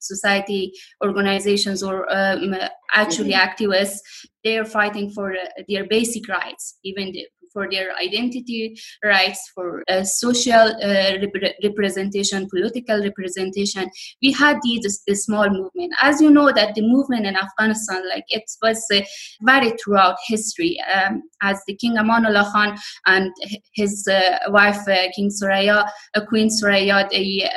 society 0.00 0.72
organizations 1.04 1.82
or 1.82 2.12
um, 2.12 2.54
actually 2.92 3.32
mm-hmm. 3.32 3.48
activists. 3.48 3.98
They 4.42 4.58
are 4.58 4.64
fighting 4.64 5.10
for 5.10 5.32
uh, 5.32 5.62
their 5.68 5.86
basic 5.86 6.28
rights, 6.28 6.78
even 6.84 7.12
the, 7.12 7.26
for 7.52 7.68
their 7.70 7.94
identity 7.96 8.76
rights, 9.04 9.40
for 9.54 9.82
uh, 9.88 10.04
social 10.04 10.66
uh, 10.82 11.18
rep- 11.20 11.54
representation, 11.62 12.48
political 12.48 13.02
representation. 13.02 13.90
We 14.22 14.32
had 14.32 14.58
these 14.62 15.02
this 15.06 15.24
small 15.24 15.48
movement. 15.48 15.92
As 16.00 16.20
you 16.20 16.30
know, 16.30 16.52
that 16.52 16.74
the 16.74 16.82
movement 16.82 17.26
in 17.26 17.36
Afghanistan, 17.36 18.02
like 18.08 18.24
it 18.28 18.44
was 18.62 18.84
uh, 18.92 19.00
varied 19.42 19.76
throughout 19.82 20.16
history. 20.26 20.78
Um, 20.94 21.22
as 21.42 21.60
the 21.66 21.76
King 21.76 21.96
Amanullah 21.96 22.50
Khan 22.52 22.78
and 23.06 23.30
his 23.74 24.06
uh, 24.08 24.38
wife 24.48 24.86
uh, 24.88 25.08
King 25.14 25.30
Soraya, 25.30 25.88
uh, 26.14 26.26
Queen 26.26 26.48
Soraya, 26.48 27.08
they 27.10 27.48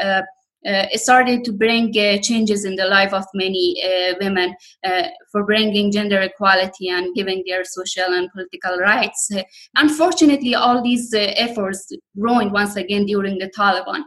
uh, 0.65 0.85
started 0.93 1.43
to 1.43 1.51
bring 1.51 1.89
uh, 1.97 2.17
changes 2.21 2.65
in 2.65 2.75
the 2.75 2.85
life 2.85 3.13
of 3.13 3.25
many 3.33 3.75
uh, 3.83 4.13
women 4.19 4.55
uh, 4.85 5.03
for 5.31 5.45
bringing 5.45 5.91
gender 5.91 6.21
equality 6.21 6.89
and 6.89 7.13
giving 7.15 7.43
their 7.47 7.63
social 7.63 8.13
and 8.13 8.31
political 8.31 8.77
rights. 8.77 9.29
Unfortunately, 9.75 10.55
all 10.55 10.81
these 10.81 11.13
efforts 11.15 11.91
ruined 12.15 12.51
once 12.51 12.75
again 12.75 13.05
during 13.05 13.37
the 13.37 13.51
Taliban. 13.57 14.03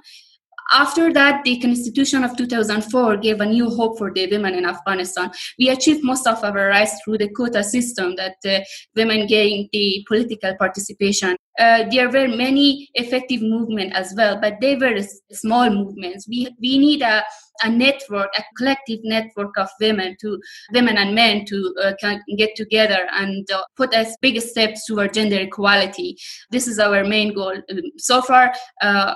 After 0.70 1.12
that, 1.14 1.44
the 1.44 1.58
constitution 1.60 2.24
of 2.24 2.36
2004 2.36 3.16
gave 3.18 3.40
a 3.40 3.46
new 3.46 3.70
hope 3.70 3.96
for 3.96 4.12
the 4.12 4.26
women 4.30 4.54
in 4.54 4.66
Afghanistan. 4.66 5.30
We 5.58 5.70
achieved 5.70 6.04
most 6.04 6.26
of 6.26 6.44
our 6.44 6.68
rights 6.68 7.00
through 7.02 7.18
the 7.18 7.30
quota 7.30 7.64
system 7.64 8.16
that 8.16 8.36
uh, 8.46 8.60
women 8.94 9.26
gained 9.26 9.70
the 9.72 10.04
political 10.06 10.54
participation. 10.58 11.36
Uh, 11.58 11.84
there 11.90 12.08
were 12.08 12.28
many 12.28 12.88
effective 12.94 13.42
movements 13.42 13.96
as 13.96 14.14
well, 14.16 14.40
but 14.40 14.54
they 14.60 14.76
were 14.76 14.98
small 15.32 15.68
movements. 15.70 16.26
We, 16.28 16.48
we 16.60 16.78
need 16.78 17.02
a 17.02 17.24
a 17.62 17.70
network, 17.70 18.28
a 18.38 18.42
collective 18.56 19.00
network 19.02 19.56
of 19.58 19.68
women 19.80 20.16
to 20.20 20.40
women 20.72 20.96
and 20.96 21.14
men 21.14 21.44
to 21.46 21.74
uh, 21.82 21.92
get 22.36 22.54
together 22.56 23.06
and 23.12 23.50
uh, 23.50 23.62
put 23.76 23.92
as 23.94 24.16
big 24.20 24.40
steps 24.40 24.86
toward 24.86 25.14
gender 25.14 25.38
equality. 25.40 26.16
This 26.50 26.66
is 26.66 26.78
our 26.78 27.04
main 27.04 27.34
goal. 27.34 27.54
Um, 27.70 27.80
so 27.96 28.22
far, 28.22 28.52
uh, 28.82 29.14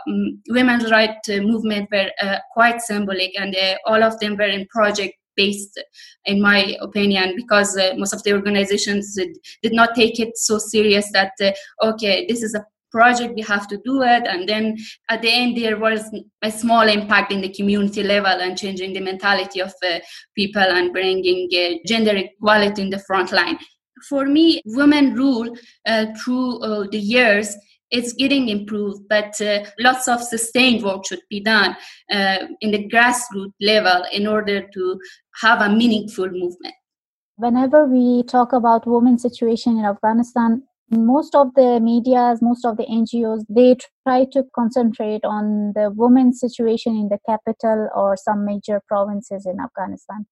women's 0.48 0.90
rights 0.90 1.28
uh, 1.28 1.40
movement 1.40 1.88
were 1.92 2.10
uh, 2.20 2.38
quite 2.52 2.80
symbolic, 2.80 3.32
and 3.38 3.56
all 3.86 4.02
of 4.02 4.18
them 4.20 4.36
were 4.36 4.44
in 4.44 4.66
project 4.68 5.14
based 5.36 5.80
in 6.26 6.40
my 6.40 6.76
opinion 6.80 7.34
because 7.36 7.76
uh, 7.76 7.92
most 7.96 8.12
of 8.12 8.22
the 8.22 8.32
organizations 8.32 9.14
did, 9.14 9.36
did, 9.62 9.72
not 9.72 9.94
take 9.94 10.20
it 10.20 10.36
so 10.36 10.58
serious 10.58 11.10
that 11.12 11.32
uh, 11.42 11.52
okay 11.82 12.26
this 12.28 12.42
is 12.42 12.54
a 12.54 12.64
project 12.92 13.34
we 13.34 13.42
have 13.42 13.66
to 13.66 13.78
do 13.78 14.02
it. 14.02 14.24
And 14.26 14.48
then 14.48 14.76
at 15.08 15.22
the 15.22 15.30
end 15.30 15.56
there 15.56 15.78
was 15.78 16.02
a 16.42 16.50
small 16.50 16.86
impact 16.86 17.32
in 17.32 17.40
the 17.40 17.48
community 17.48 18.02
level 18.04 18.40
and 18.40 18.56
changing 18.56 18.92
the 18.92 19.00
mentality 19.00 19.60
of 19.60 19.72
uh, 19.82 19.98
people 20.36 20.62
and 20.62 20.92
bringing 20.92 21.48
uh, 21.56 21.78
gender 21.86 22.14
equality 22.14 22.82
in 22.82 22.90
the 22.90 23.00
front 23.00 23.32
line. 23.32 23.58
For 24.08 24.26
me 24.26 24.60
women 24.66 25.14
rule 25.14 25.56
uh, 25.86 26.06
through 26.22 26.60
uh, 26.60 26.86
the 26.90 26.98
years 26.98 27.56
it's 27.92 28.12
getting 28.14 28.48
improved, 28.48 29.02
but 29.08 29.40
uh, 29.40 29.64
lots 29.78 30.08
of 30.08 30.22
sustained 30.22 30.82
work 30.82 31.06
should 31.06 31.20
be 31.30 31.40
done 31.40 31.76
uh, 32.10 32.38
in 32.60 32.72
the 32.72 32.88
grassroots 32.88 33.52
level 33.60 34.04
in 34.10 34.26
order 34.26 34.66
to 34.74 34.98
have 35.42 35.60
a 35.60 35.68
meaningful 35.68 36.28
movement. 36.28 36.74
Whenever 37.36 37.86
we 37.86 38.22
talk 38.24 38.52
about 38.52 38.86
women's 38.86 39.22
situation 39.22 39.78
in 39.78 39.84
Afghanistan, 39.84 40.62
most 40.90 41.34
of 41.34 41.54
the 41.54 41.80
medias 41.80 42.42
most 42.42 42.66
of 42.66 42.76
the 42.76 42.84
ngos 42.84 43.44
they 43.48 43.74
try 44.06 44.24
to 44.30 44.44
concentrate 44.54 45.24
on 45.24 45.72
the 45.74 45.90
women's 45.96 46.38
situation 46.38 46.94
in 46.94 47.08
the 47.08 47.18
capital 47.26 47.88
or 47.94 48.16
some 48.16 48.44
major 48.44 48.82
provinces 48.86 49.46
in 49.46 49.56
afghanistan 49.58 50.26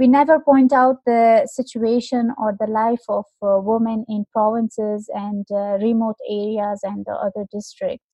we 0.00 0.08
never 0.08 0.40
point 0.40 0.72
out 0.72 0.96
the 1.04 1.46
situation 1.52 2.30
or 2.38 2.56
the 2.58 2.66
life 2.66 3.04
of 3.08 3.26
uh, 3.42 3.60
women 3.60 4.04
in 4.08 4.24
provinces 4.32 5.10
and 5.14 5.46
uh, 5.52 5.76
remote 5.88 6.16
areas 6.28 6.80
and 6.82 7.04
the 7.04 7.12
other 7.12 7.46
districts 7.52 8.06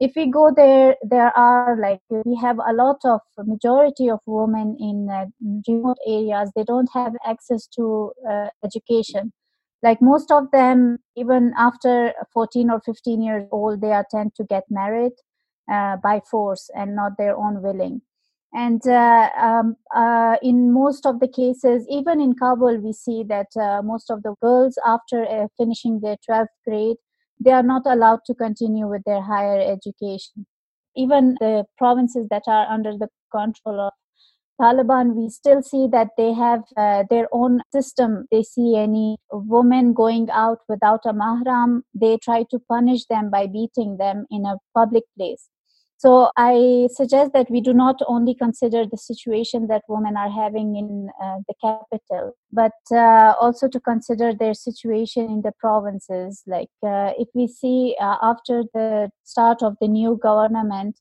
if 0.00 0.12
we 0.16 0.26
go 0.26 0.50
there 0.56 0.96
there 1.02 1.30
are 1.36 1.76
like 1.80 2.00
we 2.10 2.34
have 2.34 2.58
a 2.58 2.72
lot 2.72 2.96
of 3.04 3.20
majority 3.46 4.08
of 4.10 4.18
women 4.26 4.76
in 4.80 5.08
uh, 5.10 5.26
remote 5.68 5.98
areas. 6.06 6.50
They 6.56 6.64
don't 6.64 6.88
have 6.94 7.12
access 7.26 7.66
to 7.76 8.12
uh, 8.28 8.46
education. 8.64 9.32
Like 9.82 10.00
most 10.00 10.30
of 10.32 10.50
them 10.52 10.98
even 11.16 11.52
after 11.56 12.14
14 12.32 12.70
or 12.70 12.80
15 12.80 13.22
years 13.22 13.46
old 13.52 13.82
they 13.82 13.92
are 13.92 14.06
tend 14.10 14.34
to 14.36 14.44
get 14.44 14.64
married 14.70 15.12
uh, 15.70 15.96
by 16.02 16.20
force 16.30 16.70
and 16.74 16.96
not 16.96 17.12
their 17.18 17.36
own 17.36 17.62
willing 17.62 18.00
and 18.52 18.86
uh, 18.86 19.30
um, 19.38 19.76
uh, 19.94 20.36
in 20.42 20.72
most 20.72 21.06
of 21.06 21.20
the 21.20 21.28
cases 21.28 21.86
even 21.88 22.20
in 22.20 22.34
kabul 22.34 22.76
we 22.78 22.92
see 22.92 23.22
that 23.22 23.46
uh, 23.56 23.80
most 23.82 24.10
of 24.10 24.22
the 24.22 24.34
girls 24.42 24.78
after 24.86 25.24
uh, 25.24 25.46
finishing 25.56 26.00
their 26.00 26.16
12th 26.28 26.56
grade 26.66 26.96
they 27.38 27.52
are 27.52 27.62
not 27.62 27.82
allowed 27.86 28.20
to 28.26 28.34
continue 28.34 28.88
with 28.88 29.02
their 29.06 29.22
higher 29.22 29.60
education 29.60 30.46
even 30.96 31.36
the 31.40 31.64
provinces 31.78 32.26
that 32.30 32.42
are 32.46 32.66
under 32.66 32.92
the 32.98 33.08
control 33.32 33.80
of 33.80 33.92
Taliban, 34.60 35.14
we 35.14 35.30
still 35.30 35.62
see 35.62 35.88
that 35.90 36.08
they 36.18 36.34
have 36.34 36.64
uh, 36.76 37.04
their 37.08 37.28
own 37.32 37.62
system. 37.72 38.26
They 38.30 38.42
see 38.42 38.76
any 38.76 39.16
woman 39.32 39.94
going 39.94 40.28
out 40.30 40.58
without 40.68 41.00
a 41.06 41.14
mahram, 41.14 41.82
they 41.94 42.18
try 42.18 42.44
to 42.50 42.58
punish 42.68 43.06
them 43.06 43.30
by 43.30 43.46
beating 43.46 43.96
them 43.96 44.26
in 44.30 44.44
a 44.44 44.56
public 44.74 45.04
place. 45.16 45.48
So 46.00 46.30
I 46.34 46.88
suggest 46.94 47.34
that 47.34 47.50
we 47.50 47.60
do 47.60 47.74
not 47.74 48.00
only 48.06 48.34
consider 48.34 48.86
the 48.86 48.96
situation 48.96 49.66
that 49.66 49.82
women 49.86 50.16
are 50.16 50.30
having 50.30 50.74
in 50.74 51.10
uh, 51.22 51.40
the 51.46 51.52
capital, 51.60 52.38
but 52.50 52.72
uh, 52.90 53.34
also 53.38 53.68
to 53.68 53.78
consider 53.78 54.32
their 54.32 54.54
situation 54.54 55.26
in 55.26 55.42
the 55.42 55.52
provinces. 55.60 56.42
Like 56.46 56.70
uh, 56.82 57.12
if 57.18 57.28
we 57.34 57.46
see 57.46 57.96
uh, 58.00 58.16
after 58.22 58.64
the 58.72 59.10
start 59.24 59.62
of 59.62 59.76
the 59.78 59.88
new 59.88 60.18
government, 60.22 60.98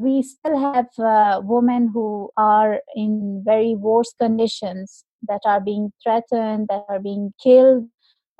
we 0.00 0.20
still 0.20 0.58
have 0.58 0.88
uh, 0.98 1.40
women 1.44 1.88
who 1.94 2.30
are 2.36 2.80
in 2.96 3.44
very 3.46 3.76
worse 3.76 4.12
conditions 4.20 5.04
that 5.28 5.42
are 5.44 5.60
being 5.60 5.92
threatened, 6.02 6.66
that 6.70 6.86
are 6.88 6.98
being 6.98 7.32
killed, 7.40 7.84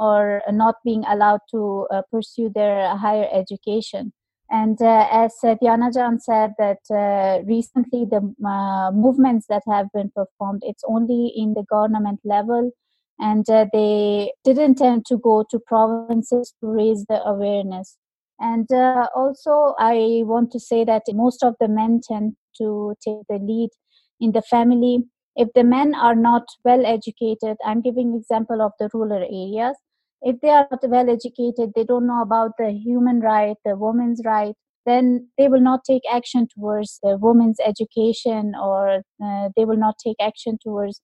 or 0.00 0.42
not 0.50 0.74
being 0.84 1.04
allowed 1.06 1.42
to 1.52 1.86
uh, 1.92 2.02
pursue 2.10 2.50
their 2.52 2.96
higher 2.96 3.28
education. 3.32 4.12
And 4.50 4.82
uh, 4.82 5.06
as 5.12 5.32
uh, 5.44 5.54
Jan 5.62 6.18
said, 6.20 6.54
that 6.58 6.80
uh, 6.90 7.44
recently 7.46 8.04
the 8.04 8.34
uh, 8.44 8.90
movements 8.90 9.46
that 9.48 9.62
have 9.70 9.86
been 9.94 10.10
performed, 10.10 10.62
it's 10.64 10.82
only 10.88 11.32
in 11.36 11.54
the 11.54 11.64
government 11.70 12.18
level, 12.24 12.72
and 13.20 13.48
uh, 13.48 13.66
they 13.72 14.32
didn't 14.44 14.76
tend 14.76 15.06
to 15.06 15.18
go 15.18 15.44
to 15.50 15.60
provinces 15.60 16.52
to 16.60 16.66
raise 16.66 17.04
the 17.08 17.22
awareness. 17.24 17.96
And 18.40 18.70
uh, 18.72 19.06
also, 19.14 19.74
I 19.78 20.22
want 20.24 20.50
to 20.52 20.58
say 20.58 20.84
that 20.84 21.02
most 21.10 21.44
of 21.44 21.54
the 21.60 21.68
men 21.68 22.00
tend 22.02 22.34
to 22.58 22.94
take 23.04 23.22
the 23.28 23.38
lead 23.38 23.70
in 24.18 24.32
the 24.32 24.42
family. 24.42 25.04
If 25.36 25.50
the 25.54 25.62
men 25.62 25.94
are 25.94 26.16
not 26.16 26.42
well 26.64 26.84
educated, 26.84 27.56
I'm 27.64 27.82
giving 27.82 28.16
example 28.16 28.62
of 28.62 28.72
the 28.80 28.88
rural 28.92 29.12
areas 29.12 29.76
if 30.22 30.40
they 30.40 30.50
are 30.50 30.66
not 30.70 30.80
well 30.88 31.10
educated 31.10 31.70
they 31.74 31.84
don't 31.84 32.06
know 32.06 32.22
about 32.22 32.52
the 32.58 32.70
human 32.70 33.20
right 33.20 33.56
the 33.64 33.76
woman's 33.76 34.20
right 34.24 34.54
then 34.86 35.28
they 35.36 35.48
will 35.48 35.60
not 35.60 35.80
take 35.84 36.02
action 36.10 36.46
towards 36.54 36.98
the 37.02 37.16
woman's 37.18 37.58
education 37.64 38.52
or 38.60 39.02
uh, 39.22 39.48
they 39.56 39.64
will 39.64 39.76
not 39.76 39.94
take 40.04 40.16
action 40.20 40.58
towards 40.62 41.00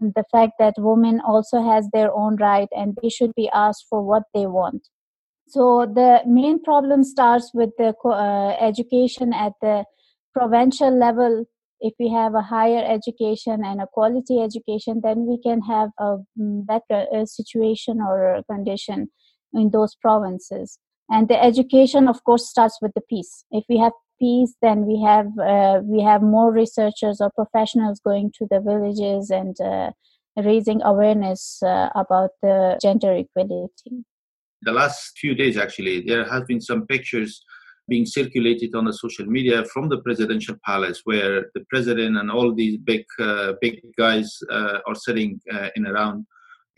the 0.00 0.24
fact 0.32 0.52
that 0.58 0.74
women 0.78 1.20
also 1.26 1.62
has 1.62 1.88
their 1.92 2.12
own 2.12 2.36
right 2.36 2.68
and 2.72 2.96
they 3.02 3.08
should 3.08 3.34
be 3.34 3.48
asked 3.52 3.86
for 3.88 4.02
what 4.02 4.22
they 4.34 4.46
want. 4.46 4.88
So 5.46 5.86
the 5.86 6.20
main 6.26 6.62
problem 6.62 7.04
starts 7.04 7.50
with 7.52 7.70
the 7.76 7.94
uh, 8.04 8.56
education 8.60 9.32
at 9.32 9.52
the 9.60 9.84
provincial 10.32 10.96
level 10.96 11.44
if 11.80 11.94
we 11.98 12.10
have 12.10 12.34
a 12.34 12.42
higher 12.42 12.84
education 12.84 13.62
and 13.64 13.80
a 13.80 13.86
quality 13.86 14.40
education, 14.40 15.00
then 15.02 15.26
we 15.26 15.38
can 15.42 15.62
have 15.62 15.90
a 15.98 16.18
mm, 16.38 16.66
better 16.66 17.06
uh, 17.14 17.24
situation 17.24 18.00
or 18.00 18.42
condition 18.50 19.08
in 19.52 19.70
those 19.70 19.94
provinces. 19.96 20.78
And 21.10 21.28
the 21.28 21.42
education, 21.42 22.06
of 22.06 22.22
course, 22.24 22.48
starts 22.48 22.78
with 22.80 22.92
the 22.94 23.00
peace. 23.00 23.44
If 23.50 23.64
we 23.68 23.78
have 23.78 23.92
peace, 24.20 24.54
then 24.62 24.86
we 24.86 25.02
have 25.02 25.26
uh, 25.38 25.80
we 25.82 26.02
have 26.02 26.22
more 26.22 26.52
researchers 26.52 27.20
or 27.20 27.30
professionals 27.34 28.00
going 28.04 28.30
to 28.38 28.46
the 28.50 28.60
villages 28.60 29.30
and 29.30 29.56
uh, 29.60 29.90
raising 30.36 30.82
awareness 30.82 31.60
uh, 31.62 31.88
about 31.94 32.30
the 32.42 32.78
gender 32.80 33.12
equality. 33.12 34.04
The 34.62 34.72
last 34.72 35.18
few 35.18 35.34
days, 35.34 35.56
actually, 35.56 36.02
there 36.02 36.24
have 36.30 36.46
been 36.46 36.60
some 36.60 36.86
pictures 36.86 37.42
being 37.88 38.06
circulated 38.06 38.74
on 38.74 38.84
the 38.84 38.92
social 38.92 39.26
media 39.26 39.64
from 39.72 39.88
the 39.88 39.98
presidential 39.98 40.56
palace, 40.64 41.02
where 41.04 41.46
the 41.54 41.64
president 41.68 42.16
and 42.16 42.30
all 42.30 42.54
these 42.54 42.78
big 42.78 43.04
uh, 43.18 43.52
big 43.60 43.80
guys 43.98 44.38
uh, 44.50 44.78
are 44.86 44.94
sitting 44.94 45.40
uh, 45.52 45.68
in 45.76 45.86
around, 45.86 46.26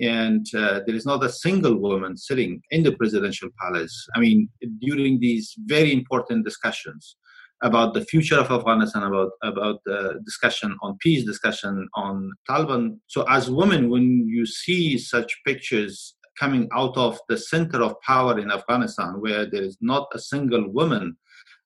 and 0.00 0.46
uh, 0.56 0.80
there 0.86 0.96
is 0.96 1.06
not 1.06 1.24
a 1.24 1.28
single 1.28 1.76
woman 1.76 2.16
sitting 2.16 2.60
in 2.70 2.82
the 2.82 2.92
presidential 2.92 3.48
palace. 3.60 3.94
I 4.14 4.20
mean, 4.20 4.48
during 4.80 5.20
these 5.20 5.54
very 5.66 5.92
important 5.92 6.44
discussions 6.44 7.16
about 7.62 7.94
the 7.94 8.04
future 8.04 8.38
of 8.38 8.50
Afghanistan, 8.50 9.04
about 9.04 9.30
about 9.42 9.80
the 9.86 10.20
discussion 10.24 10.76
on 10.82 10.96
peace, 11.00 11.24
discussion 11.24 11.88
on 11.94 12.30
Taliban. 12.48 12.98
So, 13.06 13.24
as 13.28 13.50
women, 13.50 13.88
when 13.90 14.26
you 14.28 14.44
see 14.46 14.98
such 14.98 15.40
pictures 15.46 16.14
coming 16.38 16.68
out 16.72 16.96
of 16.96 17.18
the 17.28 17.36
center 17.36 17.82
of 17.82 18.00
power 18.00 18.38
in 18.38 18.50
Afghanistan, 18.50 19.20
where 19.20 19.46
there 19.46 19.62
is 19.62 19.78
not 19.80 20.08
a 20.14 20.18
single 20.18 20.68
woman 20.70 21.16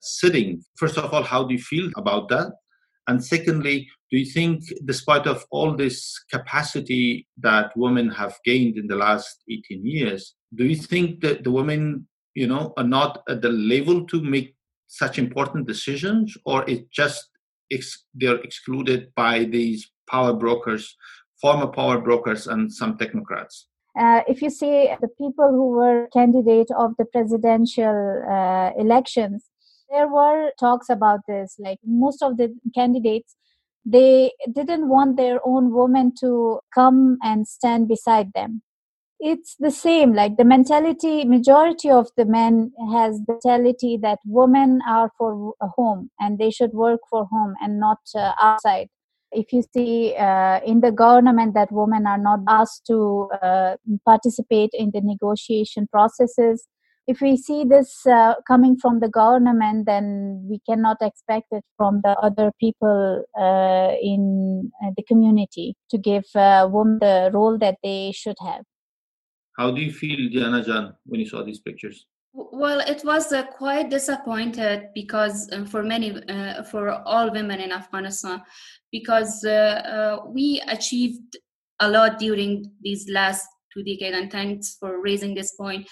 sitting. 0.01 0.63
First 0.77 0.99
of 0.99 1.13
all, 1.13 1.23
how 1.23 1.45
do 1.45 1.55
you 1.55 1.61
feel 1.61 1.91
about 1.97 2.29
that? 2.29 2.53
And 3.09 3.25
secondly, 3.25 3.89
do 4.11 4.19
you 4.19 4.27
think, 4.27 4.63
despite 4.85 5.27
of 5.27 5.45
all 5.51 5.77
this 5.77 6.19
capacity 6.31 7.27
that 7.39 7.73
women 7.77 8.09
have 8.11 8.37
gained 8.45 8.77
in 8.77 8.87
the 8.87 8.97
last 8.97 9.43
18 9.51 9.87
years, 9.87 10.35
do 10.55 10.65
you 10.65 10.77
think 10.77 11.21
that 11.21 11.45
the 11.45 11.51
women, 11.51 12.07
you 12.35 12.47
know, 12.47 12.73
are 12.77 12.85
not 12.85 13.23
at 13.29 13.43
the 13.43 13.51
level 13.51 14.07
to 14.07 14.23
make 14.23 14.55
such 14.89 15.19
important 15.19 15.67
decisions, 15.67 16.37
or 16.45 16.69
it 16.69 16.91
just 16.91 17.29
ex- 17.73 18.05
they're 18.15 18.41
excluded 18.41 19.13
by 19.17 19.45
these 19.45 19.91
power 20.09 20.33
brokers, 20.33 20.97
former 21.41 21.67
power 21.67 22.01
brokers, 22.01 22.47
and 22.47 22.73
some 22.73 22.97
technocrats? 22.97 23.65
Uh, 23.99 24.21
if 24.29 24.43
you 24.43 24.51
see 24.51 24.91
the 25.01 25.09
people 25.09 25.51
who 25.51 25.71
were 25.71 26.09
candidate 26.13 26.69
of 26.77 26.93
the 26.99 27.05
presidential 27.05 28.23
uh, 28.31 28.71
elections, 28.79 29.47
there 29.91 30.09
were 30.09 30.51
talks 30.61 30.89
about 30.91 31.21
this. 31.27 31.57
Like 31.59 31.79
most 31.85 32.23
of 32.23 32.37
the 32.37 32.55
candidates, 32.75 33.37
they 33.85 34.33
didn't 34.53 34.89
want 34.89 35.17
their 35.17 35.41
own 35.47 35.73
woman 35.73 36.13
to 36.21 36.61
come 36.75 37.19
and 37.23 37.47
stand 37.49 37.89
beside 37.89 38.33
them. 38.35 38.63
It's 39.19 39.57
the 39.59 39.71
same. 39.71 40.15
Like 40.15 40.37
the 40.37 40.45
mentality, 40.45 41.25
majority 41.25 41.89
of 41.89 42.09
the 42.19 42.27
men 42.27 42.73
has 42.93 43.19
the 43.27 43.39
mentality 43.45 43.99
that 44.03 44.19
women 44.27 44.81
are 44.87 45.11
for 45.17 45.55
home 45.61 46.11
and 46.21 46.39
they 46.39 46.51
should 46.51 46.73
work 46.73 47.01
for 47.09 47.25
home 47.25 47.55
and 47.63 47.81
not 47.81 48.01
uh, 48.15 48.33
outside 48.43 48.89
if 49.37 49.53
you 49.53 49.63
see 49.75 50.15
uh, 50.17 50.61
in 50.65 50.81
the 50.81 50.91
government 50.91 51.55
that 51.55 51.71
women 51.71 52.07
are 52.07 52.19
not 52.19 52.41
asked 52.49 52.87
to 52.87 53.29
uh, 53.43 53.77
participate 54.05 54.71
in 54.73 54.91
the 54.93 55.01
negotiation 55.03 55.87
processes 55.93 56.67
if 57.07 57.21
we 57.21 57.37
see 57.37 57.65
this 57.65 58.05
uh, 58.07 58.35
coming 58.47 58.77
from 58.77 58.99
the 59.01 59.09
government 59.09 59.87
then 59.87 60.45
we 60.51 60.61
cannot 60.69 60.97
expect 61.01 61.47
it 61.53 61.65
from 61.77 62.01
the 62.03 62.11
other 62.19 62.51
people 62.59 63.25
uh, 63.39 63.93
in 64.03 64.73
uh, 64.83 64.91
the 64.97 65.05
community 65.05 65.77
to 65.91 65.99
give 65.99 66.25
uh, 66.35 66.69
women 66.71 66.99
the 67.01 67.31
role 67.33 67.59
that 67.59 67.77
they 67.83 68.13
should 68.13 68.37
have. 68.45 68.65
How 69.57 69.71
do 69.71 69.81
you 69.81 69.93
feel 69.93 70.29
diana 70.31 70.65
jan 70.65 70.95
when 71.05 71.21
you 71.21 71.29
saw 71.29 71.45
these 71.45 71.61
pictures 71.61 72.07
well, 72.37 72.81
it 72.81 73.03
was 73.03 73.33
uh, 73.33 73.45
quite 73.45 73.89
disappointed 73.89 74.89
because 74.95 75.51
uh, 75.53 75.65
for 75.65 75.83
many, 75.83 76.23
uh, 76.29 76.63
for 76.65 76.91
all 76.91 77.33
women 77.33 77.61
in 77.61 77.73
Afghanistan, 77.73 78.43
because 78.93 79.43
uh, 79.45 80.21
uh, 80.21 80.27
we 80.29 80.63
achieved 80.69 81.39
a 81.81 81.89
lot 81.89 82.19
during 82.19 82.71
these 82.83 83.09
last 83.09 83.47
two 83.73 83.83
decades, 83.83 84.17
and 84.17 84.31
thanks 84.31 84.77
for 84.79 85.03
raising 85.03 85.35
this 85.35 85.55
point. 85.55 85.89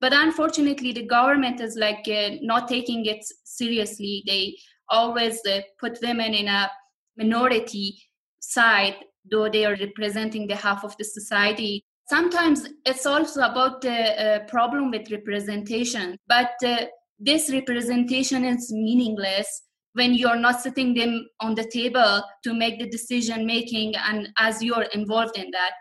But 0.00 0.12
unfortunately, 0.12 0.92
the 0.92 1.06
government 1.06 1.60
is 1.60 1.76
like 1.76 2.06
uh, 2.06 2.36
not 2.42 2.68
taking 2.68 3.04
it 3.06 3.24
seriously. 3.44 4.22
They 4.24 4.56
always 4.88 5.40
put 5.80 5.98
women 6.00 6.32
in 6.32 6.46
a 6.46 6.70
minority 7.16 8.00
side, 8.38 8.96
though 9.28 9.48
they 9.48 9.64
are 9.64 9.76
representing 9.76 10.46
the 10.46 10.56
half 10.56 10.84
of 10.84 10.96
the 10.96 11.04
society 11.04 11.84
sometimes 12.08 12.68
it's 12.84 13.06
also 13.06 13.42
about 13.42 13.80
the 13.80 13.98
uh, 14.24 14.38
problem 14.46 14.90
with 14.90 15.10
representation 15.10 16.16
but 16.26 16.50
uh, 16.64 16.84
this 17.18 17.50
representation 17.52 18.44
is 18.44 18.72
meaningless 18.72 19.62
when 19.98 20.14
you're 20.14 20.36
not 20.36 20.60
sitting 20.60 20.94
them 20.94 21.26
on 21.40 21.54
the 21.54 21.68
table 21.72 22.22
to 22.44 22.54
make 22.54 22.78
the 22.78 22.88
decision 22.88 23.44
making 23.44 23.94
and 23.96 24.28
as 24.38 24.62
you're 24.62 24.86
involved 24.94 25.36
in 25.36 25.50
that. 25.50 25.72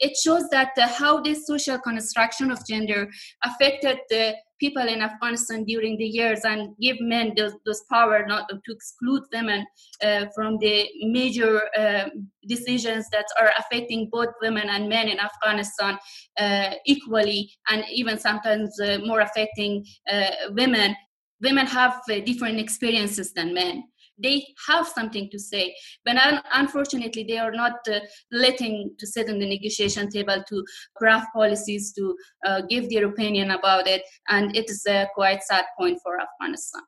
It 0.00 0.16
shows 0.22 0.48
that 0.50 0.72
uh, 0.76 0.88
how 0.88 1.20
this 1.20 1.46
social 1.46 1.78
construction 1.78 2.50
of 2.50 2.66
gender 2.68 3.08
affected 3.44 3.98
the 4.10 4.34
people 4.64 4.86
in 4.94 5.02
Afghanistan 5.02 5.64
during 5.64 5.94
the 5.98 6.10
years 6.18 6.40
and 6.44 6.60
give 6.80 6.98
men 7.00 7.26
those, 7.36 7.54
those 7.66 7.82
power 7.90 8.24
not 8.26 8.48
to 8.48 8.72
exclude 8.72 9.22
women 9.32 9.66
uh, 10.02 10.24
from 10.34 10.56
the 10.58 10.88
major 11.18 11.52
uh, 11.78 12.06
decisions 12.48 13.04
that 13.14 13.26
are 13.40 13.50
affecting 13.58 14.08
both 14.10 14.32
women 14.40 14.66
and 14.74 14.88
men 14.88 15.06
in 15.08 15.18
Afghanistan 15.20 15.98
uh, 16.38 16.70
equally 16.86 17.40
and 17.68 17.84
even 17.92 18.18
sometimes 18.18 18.70
uh, 18.80 18.98
more 19.04 19.20
affecting 19.20 19.84
uh, 20.10 20.30
women. 20.50 20.96
Women 21.42 21.66
have 21.66 22.00
different 22.24 22.58
experiences 22.58 23.34
than 23.34 23.52
men 23.52 23.84
they 24.18 24.46
have 24.68 24.86
something 24.86 25.28
to 25.30 25.38
say. 25.38 25.74
But 26.04 26.16
un- 26.16 26.42
unfortunately 26.52 27.24
they 27.24 27.38
are 27.38 27.52
not 27.52 27.74
uh, 27.90 28.00
letting 28.30 28.94
to 28.98 29.06
sit 29.06 29.28
on 29.28 29.38
the 29.38 29.48
negotiation 29.48 30.10
table 30.10 30.42
to 30.48 30.64
craft 30.96 31.28
policies 31.34 31.92
to 31.94 32.16
uh, 32.46 32.62
give 32.68 32.90
their 32.90 33.06
opinion 33.06 33.50
about 33.50 33.86
it. 33.86 34.02
And 34.28 34.56
it 34.56 34.70
is 34.70 34.84
a 34.88 35.08
quite 35.14 35.42
sad 35.42 35.64
point 35.78 35.98
for 36.02 36.18
afghanistan. 36.20 36.82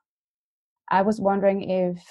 I 0.89 1.01
was 1.01 1.19
wondering 1.19 1.69
if 1.69 2.03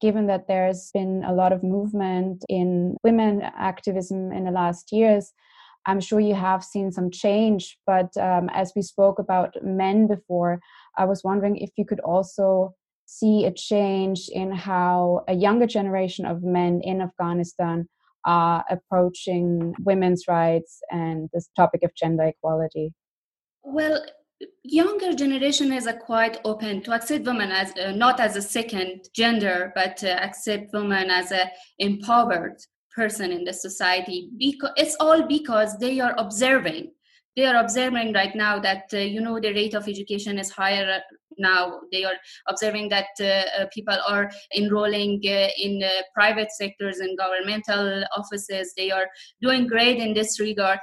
given 0.00 0.26
that 0.28 0.46
there's 0.46 0.90
been 0.92 1.24
a 1.24 1.32
lot 1.32 1.52
of 1.52 1.64
movement 1.64 2.44
in 2.48 2.96
women 3.02 3.42
activism 3.42 4.32
in 4.32 4.44
the 4.44 4.50
last 4.50 4.92
years 4.92 5.32
I'm 5.88 6.00
sure 6.00 6.20
you 6.20 6.34
have 6.34 6.62
seen 6.62 6.92
some 6.92 7.10
change, 7.10 7.78
but 7.86 8.14
um, 8.18 8.50
as 8.52 8.72
we 8.76 8.82
spoke 8.82 9.18
about 9.18 9.54
men 9.62 10.06
before, 10.06 10.60
I 10.98 11.06
was 11.06 11.24
wondering 11.24 11.56
if 11.56 11.70
you 11.76 11.86
could 11.86 12.00
also 12.00 12.74
see 13.08 13.46
a 13.46 13.50
change 13.50 14.28
in 14.28 14.52
how 14.52 15.24
a 15.28 15.34
younger 15.34 15.66
generation 15.66 16.26
of 16.26 16.42
men 16.42 16.82
in 16.82 17.00
Afghanistan 17.00 17.88
are 18.26 18.62
approaching 18.68 19.74
women's 19.80 20.24
rights 20.28 20.80
and 20.90 21.30
this 21.32 21.48
topic 21.56 21.82
of 21.82 21.94
gender 21.94 22.24
equality? 22.24 22.92
Well, 23.62 24.04
younger 24.62 25.14
generation 25.14 25.72
is 25.72 25.88
quite 26.04 26.38
open 26.44 26.82
to 26.82 26.92
accept 26.92 27.24
women 27.24 27.50
as 27.50 27.72
uh, 27.78 27.92
not 27.92 28.20
as 28.20 28.36
a 28.36 28.42
second 28.42 29.08
gender, 29.14 29.72
but 29.74 30.04
accept 30.04 30.74
women 30.74 31.10
as 31.10 31.32
a 31.32 31.50
empowered 31.78 32.58
person 32.94 33.32
in 33.32 33.44
the 33.44 33.54
society 33.54 34.28
because 34.38 34.72
it's 34.76 34.96
all 35.00 35.22
because 35.26 35.78
they 35.78 35.98
are 35.98 36.14
observing 36.18 36.90
they 37.38 37.46
are 37.46 37.60
observing 37.62 38.12
right 38.12 38.34
now 38.34 38.58
that 38.58 38.84
uh, 38.92 38.98
you 38.98 39.20
know 39.20 39.38
the 39.38 39.54
rate 39.54 39.74
of 39.74 39.88
education 39.88 40.38
is 40.38 40.50
higher 40.50 41.00
now 41.38 41.80
they 41.92 42.04
are 42.04 42.16
observing 42.48 42.88
that 42.88 43.10
uh, 43.20 43.44
uh 43.58 43.66
people 43.72 43.98
are 44.08 44.28
enrolling 44.56 45.20
uh, 45.24 45.48
in 45.66 45.80
uh, 45.82 45.90
private 46.14 46.50
sectors 46.50 46.98
and 46.98 47.16
governmental 47.16 48.04
offices 48.16 48.72
they 48.76 48.90
are 48.90 49.06
doing 49.40 49.68
great 49.68 49.98
in 49.98 50.12
this 50.14 50.40
regard 50.40 50.80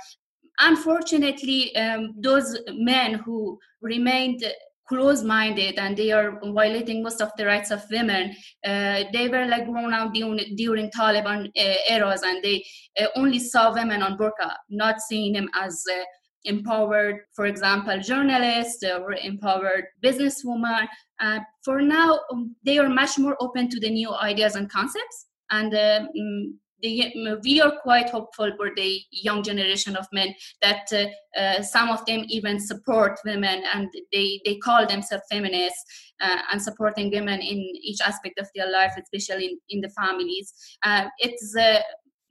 unfortunately 0.60 1.76
um, 1.76 2.14
those 2.18 2.58
men 2.92 3.16
who 3.26 3.60
remained 3.82 4.42
close-minded 4.88 5.80
and 5.80 5.98
they 5.98 6.12
are 6.12 6.40
violating 6.44 7.02
most 7.02 7.22
of 7.22 7.32
the 7.38 7.46
rights 7.46 7.72
of 7.72 7.84
women. 7.90 8.36
Uh, 8.64 9.04
they 9.14 9.28
were 9.28 9.46
like 9.48 9.66
grown 9.66 9.92
out 9.92 10.14
during, 10.14 10.56
during 10.56 10.92
Taliban 10.92 11.48
uh, 11.58 11.74
eras 11.90 12.22
and 12.22 12.44
they 12.44 12.64
uh, 13.02 13.08
only 13.16 13.40
saw 13.40 13.74
women 13.74 14.04
on 14.04 14.16
burqa, 14.16 14.54
not 14.70 15.02
seeing 15.02 15.34
them 15.34 15.50
as 15.60 15.84
uh, 15.92 16.04
empowered, 16.46 17.22
for 17.36 17.46
example, 17.46 18.00
journalists 18.00 18.84
or 18.84 19.14
empowered 19.14 19.86
businesswomen. 20.04 20.88
Uh, 21.20 21.40
for 21.64 21.82
now, 21.82 22.20
um, 22.32 22.56
they 22.64 22.78
are 22.78 22.90
much 22.90 23.18
more 23.18 23.36
open 23.40 23.70
to 23.70 23.80
the 23.80 23.90
new 23.90 24.14
ideas 24.16 24.56
and 24.56 24.70
concepts. 24.72 25.28
And 25.52 25.74
um, 25.74 26.60
the, 26.82 27.40
we 27.44 27.62
are 27.62 27.74
quite 27.82 28.10
hopeful 28.10 28.52
for 28.58 28.70
the 28.76 29.02
young 29.12 29.44
generation 29.44 29.96
of 29.96 30.06
men 30.12 30.34
that 30.62 30.88
uh, 30.92 31.40
uh, 31.40 31.62
some 31.62 31.90
of 31.90 32.06
them 32.06 32.26
even 32.28 32.60
support 32.60 33.20
women 33.26 33.64
and 33.74 33.90
they, 34.12 34.42
they 34.46 34.58
call 34.58 34.86
themselves 34.86 35.24
feminists 35.32 36.14
uh, 36.22 36.38
and 36.52 36.62
supporting 36.62 37.12
women 37.12 37.40
in 37.42 37.58
each 37.58 38.02
aspect 38.06 38.40
of 38.40 38.48
their 38.56 38.70
life, 38.72 38.94
especially 39.02 39.46
in, 39.46 39.60
in 39.70 39.82
the 39.82 39.90
families. 39.90 40.54
Uh, 40.84 41.06
it's 41.20 41.56
uh, 41.56 41.80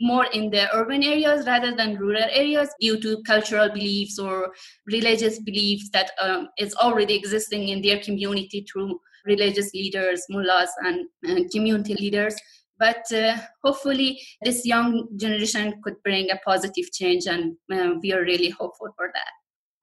more 0.05 0.27
in 0.27 0.51
the 0.51 0.69
urban 0.77 1.03
areas 1.03 1.47
rather 1.47 1.75
than 1.75 1.97
rural 1.97 2.29
areas 2.31 2.69
due 2.81 3.01
to 3.01 3.23
cultural 3.23 3.71
beliefs 3.71 4.19
or 4.19 4.53
religious 4.87 5.39
beliefs 5.41 5.89
that 5.93 6.11
um, 6.21 6.49
is 6.59 6.75
already 6.77 7.15
existing 7.15 7.69
in 7.69 7.81
their 7.81 8.01
community 8.01 8.67
through 8.71 9.01
religious 9.25 9.73
leaders, 9.73 10.23
mullahs, 10.29 10.71
and, 10.85 11.07
and 11.23 11.51
community 11.51 11.95
leaders. 11.95 12.37
But 12.79 13.11
uh, 13.13 13.37
hopefully, 13.65 14.21
this 14.43 14.67
young 14.67 15.09
generation 15.17 15.81
could 15.83 16.03
bring 16.03 16.31
a 16.31 16.39
positive 16.45 16.87
change, 16.93 17.27
and 17.27 17.57
uh, 17.73 17.95
we 18.03 18.13
are 18.13 18.23
really 18.23 18.51
hopeful 18.51 18.89
for 18.97 19.11
that. 19.15 19.33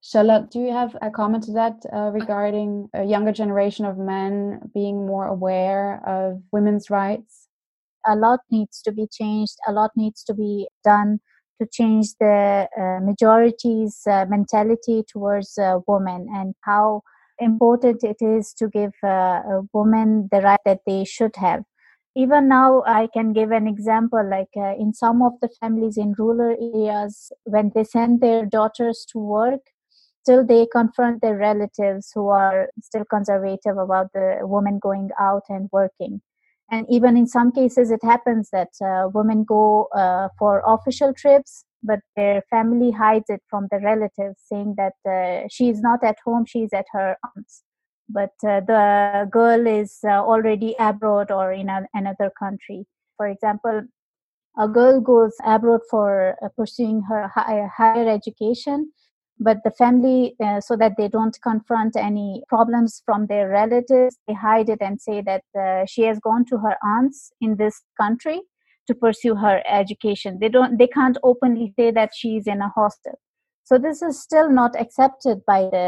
Charlotte, 0.04 0.52
do 0.52 0.60
you 0.60 0.72
have 0.72 0.96
a 1.02 1.10
comment 1.10 1.44
to 1.44 1.54
that 1.54 1.76
uh, 1.94 2.10
regarding 2.12 2.90
a 2.94 3.04
younger 3.04 3.32
generation 3.32 3.86
of 3.86 3.98
men 3.98 4.60
being 4.74 5.06
more 5.06 5.28
aware 5.28 6.02
of 6.06 6.42
women's 6.52 6.90
rights? 6.90 7.41
A 8.06 8.16
lot 8.16 8.40
needs 8.50 8.82
to 8.84 8.92
be 8.92 9.08
changed, 9.12 9.58
a 9.68 9.72
lot 9.72 9.92
needs 9.96 10.24
to 10.26 10.34
be 10.34 10.68
done 10.84 11.20
to 11.62 11.68
change 11.72 12.08
the 12.20 12.68
uh, 12.78 13.00
majority's 13.06 14.02
uh, 14.10 14.26
mentality 14.28 15.04
towards 15.08 15.58
uh, 15.58 15.80
women 15.88 16.28
and 16.34 16.56
how 16.62 17.02
important 17.40 18.04
it 18.04 18.18
is 18.22 18.54
to 18.54 18.68
give 18.68 18.94
uh, 19.04 19.42
women 19.74 20.28
the 20.32 20.42
right 20.42 20.60
that 20.66 20.82
they 20.86 21.04
should 21.04 21.36
have. 21.36 21.64
Even 22.14 22.50
now 22.50 22.84
i 22.86 23.08
can 23.14 23.32
give 23.32 23.52
an 23.52 23.68
example 23.68 24.22
like 24.30 24.50
uh, 24.58 24.76
in 24.78 24.94
some 24.94 25.22
of 25.22 25.32
the 25.42 25.48
families 25.62 25.98
in 25.98 26.14
rural 26.18 26.58
areas 26.76 27.32
when 27.46 27.72
they 27.74 27.86
send 27.86 28.20
their 28.20 28.46
daughters 28.46 29.06
to 29.10 29.18
work 29.18 29.62
still 30.24 30.46
they 30.46 30.68
confront 30.72 31.22
their 31.22 31.38
relatives 31.38 32.12
who 32.14 32.28
are 32.28 32.68
still 32.82 33.06
conservative 33.06 33.78
about 33.78 34.12
the 34.14 34.40
woman 34.42 34.78
going 34.80 35.10
out 35.20 35.44
and 35.50 35.70
working 35.72 36.22
and 36.72 36.86
even 36.90 37.18
in 37.18 37.28
some 37.28 37.52
cases 37.52 37.92
it 37.92 38.04
happens 38.04 38.50
that 38.52 38.70
uh, 38.84 39.10
women 39.14 39.44
go 39.44 39.88
uh, 39.96 40.30
for 40.40 40.64
official 40.66 41.14
trips 41.14 41.66
but 41.84 42.00
their 42.16 42.44
family 42.50 42.92
hides 42.92 43.30
it 43.30 43.42
from 43.50 43.68
the 43.72 43.80
relatives 43.80 44.42
saying 44.52 44.76
that 44.78 44.94
uh, 45.10 45.48
she 45.50 45.70
is 45.70 45.82
not 45.82 46.04
at 46.04 46.18
home 46.26 46.46
she 46.46 46.64
is 46.64 46.74
at 46.74 46.86
her 46.92 47.18
aunt's 47.26 47.64
but 48.14 48.34
uh, 48.46 48.60
the 48.62 49.28
girl 49.32 49.66
is 49.68 50.00
uh, 50.04 50.10
already 50.10 50.76
abroad 50.80 51.32
or 51.32 51.52
in 51.54 51.70
another 51.94 52.32
country. 52.38 52.86
For 53.18 53.28
example, 53.28 53.84
a 54.58 54.68
girl 54.68 55.00
goes 55.00 55.34
abroad 55.46 55.82
for 55.90 56.36
uh, 56.44 56.50
pursuing 56.58 57.04
her 57.04 57.30
high, 57.30 57.68
higher 57.76 58.10
education, 58.10 58.92
but 59.42 59.58
the 59.66 59.72
family, 59.72 60.36
uh, 60.44 60.62
so 60.62 60.78
that 60.78 60.94
they 60.98 61.08
don't 61.08 61.38
confront 61.44 61.96
any 61.96 62.44
problems 62.48 63.02
from 63.06 63.28
their 63.28 63.50
relatives, 63.50 64.18
they 64.28 64.34
hide 64.34 64.70
it 64.70 64.80
and 64.82 65.02
say 65.02 65.22
that 65.22 65.44
uh, 65.60 65.86
she 65.86 66.04
has 66.04 66.20
gone 66.20 66.46
to 66.46 66.58
her 66.60 66.78
aunts 66.84 67.32
in 67.42 67.58
this 67.58 67.82
country 68.00 68.42
to 68.88 68.96
pursue 68.96 69.36
her 69.36 69.62
education. 69.68 70.38
They 70.40 70.50
don't, 70.50 70.78
they 70.78 70.88
can't 70.88 71.18
openly 71.24 71.74
say 71.78 71.92
that 71.92 72.12
she's 72.16 72.48
in 72.48 72.62
a 72.62 72.70
hostel. 72.70 73.20
So 73.64 73.78
this 73.78 74.02
is 74.02 74.22
still 74.22 74.50
not 74.50 74.80
accepted 74.80 75.42
by 75.46 75.70
the 75.72 75.88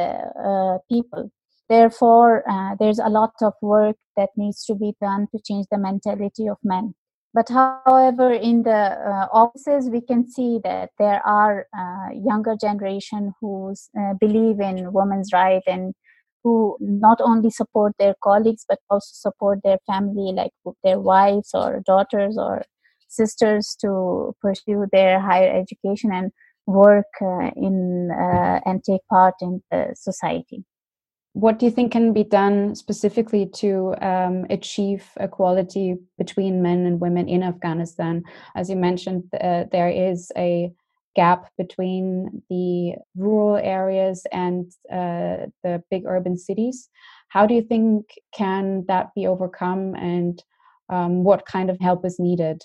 uh, 0.49 0.77
people 0.91 1.31
Therefore, 1.69 2.43
uh, 2.49 2.75
there's 2.79 2.99
a 2.99 3.09
lot 3.09 3.33
of 3.41 3.53
work 3.61 3.95
that 4.17 4.29
needs 4.35 4.65
to 4.65 4.75
be 4.75 4.93
done 5.01 5.27
to 5.31 5.41
change 5.43 5.67
the 5.71 5.77
mentality 5.77 6.47
of 6.47 6.57
men. 6.63 6.93
But 7.33 7.49
however, 7.49 8.31
in 8.31 8.61
the 8.61 8.71
uh, 8.71 9.27
offices, 9.31 9.89
we 9.89 10.01
can 10.01 10.27
see 10.29 10.59
that 10.63 10.91
there 10.99 11.25
are 11.25 11.65
uh, 11.75 12.13
younger 12.13 12.55
generation 12.55 13.33
who 13.41 13.73
uh, 13.99 14.13
believe 14.19 14.59
in 14.59 14.93
women's 14.93 15.33
right 15.33 15.63
and 15.65 15.95
who 16.43 16.77
not 16.79 17.19
only 17.21 17.49
support 17.49 17.93
their 17.97 18.13
colleagues 18.23 18.65
but 18.67 18.79
also 18.89 19.09
support 19.13 19.59
their 19.63 19.79
family, 19.87 20.31
like 20.31 20.51
their 20.83 20.99
wives 20.99 21.51
or 21.55 21.81
daughters 21.85 22.37
or 22.37 22.63
sisters, 23.07 23.75
to 23.81 24.35
pursue 24.39 24.85
their 24.91 25.19
higher 25.19 25.51
education 25.51 26.11
and 26.13 26.31
work 26.67 27.07
uh, 27.21 27.49
in 27.55 28.11
uh, 28.11 28.59
and 28.65 28.83
take 28.83 29.01
part 29.09 29.33
in 29.41 29.63
the 29.71 29.93
society 29.95 30.63
what 31.33 31.57
do 31.57 31.65
you 31.65 31.71
think 31.71 31.91
can 31.91 32.13
be 32.13 32.23
done 32.23 32.75
specifically 32.75 33.47
to 33.47 33.95
um, 34.01 34.45
achieve 34.51 35.09
equality 35.19 35.97
between 36.17 36.61
men 36.61 36.85
and 36.85 36.99
women 36.99 37.27
in 37.27 37.41
Afghanistan? 37.41 38.23
As 38.55 38.69
you 38.69 38.75
mentioned, 38.75 39.23
uh, 39.41 39.65
there 39.71 39.89
is 39.89 40.31
a 40.37 40.71
gap 41.15 41.51
between 41.57 42.43
the 42.49 42.93
rural 43.15 43.57
areas 43.57 44.25
and 44.31 44.71
uh, 44.91 45.49
the 45.63 45.83
big 45.89 46.03
urban 46.05 46.37
cities. 46.37 46.89
How 47.29 47.47
do 47.47 47.55
you 47.55 47.63
think 47.63 48.13
can 48.35 48.85
that 48.87 49.13
be 49.15 49.25
overcome, 49.25 49.95
and 49.95 50.41
um, 50.89 51.23
what 51.23 51.47
kind 51.47 51.71
of 51.71 51.79
help 51.79 52.05
is 52.05 52.19
needed? 52.19 52.61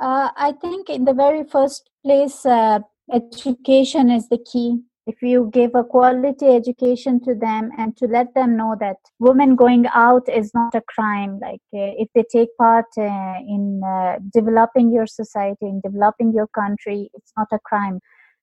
Uh, 0.00 0.30
I 0.36 0.52
think 0.60 0.90
in 0.90 1.04
the 1.04 1.14
very 1.14 1.44
first 1.44 1.90
place, 2.04 2.44
uh, 2.44 2.80
education 3.12 4.10
is 4.10 4.28
the 4.28 4.38
key 4.38 4.80
if 5.06 5.20
you 5.20 5.50
give 5.52 5.72
a 5.74 5.84
quality 5.84 6.46
education 6.46 7.20
to 7.24 7.34
them 7.34 7.70
and 7.76 7.96
to 7.96 8.06
let 8.06 8.34
them 8.34 8.56
know 8.56 8.74
that 8.80 8.96
women 9.18 9.54
going 9.54 9.86
out 9.94 10.26
is 10.28 10.50
not 10.54 10.74
a 10.74 10.82
crime 10.88 11.38
like 11.42 11.60
uh, 11.74 11.92
if 11.98 12.08
they 12.14 12.24
take 12.32 12.48
part 12.58 12.86
uh, 12.98 13.34
in 13.46 13.82
uh, 13.86 14.16
developing 14.32 14.92
your 14.92 15.06
society 15.06 15.66
in 15.66 15.80
developing 15.84 16.32
your 16.32 16.48
country 16.48 17.10
it's 17.14 17.32
not 17.36 17.48
a 17.52 17.58
crime. 17.64 18.00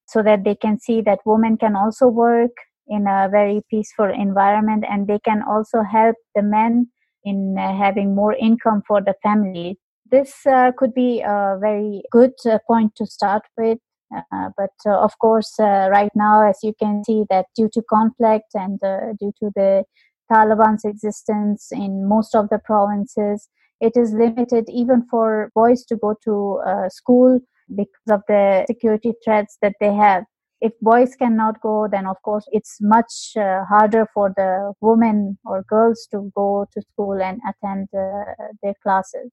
So 0.08 0.22
that 0.24 0.44
they 0.44 0.56
can 0.56 0.78
see 0.78 1.00
that 1.02 1.20
women 1.26 1.56
can 1.56 1.76
also 1.76 2.08
work 2.08 2.52
in 2.88 3.08
a 3.08 3.30
very 3.32 3.62
peaceful 3.70 4.12
environment 4.12 4.84
and 4.90 5.08
they 5.08 5.20
can 5.20 5.42
also 5.42 5.84
help 5.84 6.18
the 6.36 6.42
men 6.42 6.90
in 7.24 7.56
uh, 7.58 7.78
having 7.78 8.14
more 8.14 8.34
income 8.34 8.82
for 8.86 9.02
the 9.02 9.14
family. 9.24 9.80
This 10.10 10.46
uh, 10.46 10.72
could 10.78 10.94
be 10.94 11.22
a 11.22 11.58
very 11.62 12.02
good 12.12 12.34
uh, 12.46 12.60
point 12.68 12.94
to 12.98 13.06
start 13.06 13.44
with 13.58 13.78
uh, 14.16 14.50
but 14.58 14.72
uh, 14.86 15.00
of 15.00 15.18
course, 15.20 15.60
uh, 15.60 15.88
right 15.92 16.12
now, 16.16 16.48
as 16.48 16.60
you 16.64 16.74
can 16.80 17.04
see, 17.04 17.24
that 17.30 17.46
due 17.56 17.70
to 17.74 17.82
conflict 17.90 18.54
and 18.54 18.80
due 19.20 19.34
to 19.40 19.52
the 19.56 19.84
Taliban's 20.32 20.86
existence 20.86 21.70
in 21.72 22.08
most 22.08 22.36
of 22.36 22.50
the 22.50 22.60
provinces, 22.60 23.50
it 23.80 23.94
is 23.96 24.14
limited 24.14 24.66
even 24.70 25.06
for 25.10 25.52
boys 25.56 25.84
to 25.86 25.96
go 25.96 26.16
to 26.24 26.60
school 26.90 27.40
because 27.76 28.10
of 28.10 28.22
the 28.28 28.66
security 28.68 29.14
threats 29.24 29.58
that 29.62 29.76
they 29.80 29.94
have. 29.94 30.24
If 30.62 30.74
boys 30.80 31.16
cannot 31.16 31.60
go 31.62 31.88
then 31.92 32.06
of 32.06 32.22
course 32.22 32.46
it's 32.52 32.78
much 32.80 33.32
uh, 33.36 33.66
harder 33.66 34.08
for 34.14 34.32
the 34.38 34.74
women 34.80 35.40
or 35.44 35.64
girls 35.64 36.08
to 36.12 36.32
go 36.36 36.68
to 36.72 36.82
school 36.94 37.20
and 37.20 37.42
attend 37.50 37.88
uh, 37.96 38.34
their 38.62 38.76
classes 38.84 39.32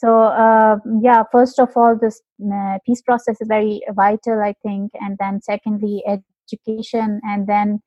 so 0.00 0.22
uh, 0.22 0.76
yeah 1.02 1.22
first 1.30 1.58
of 1.58 1.68
all 1.76 1.94
this 2.00 2.22
uh, 2.54 2.78
peace 2.86 3.02
process 3.02 3.36
is 3.40 3.48
very 3.48 3.82
vital 3.94 4.40
i 4.40 4.54
think. 4.62 4.90
And 4.94 5.16
then 5.18 5.40
secondly 5.42 6.02
education. 6.06 7.20
And 7.24 7.46
then 7.46 7.80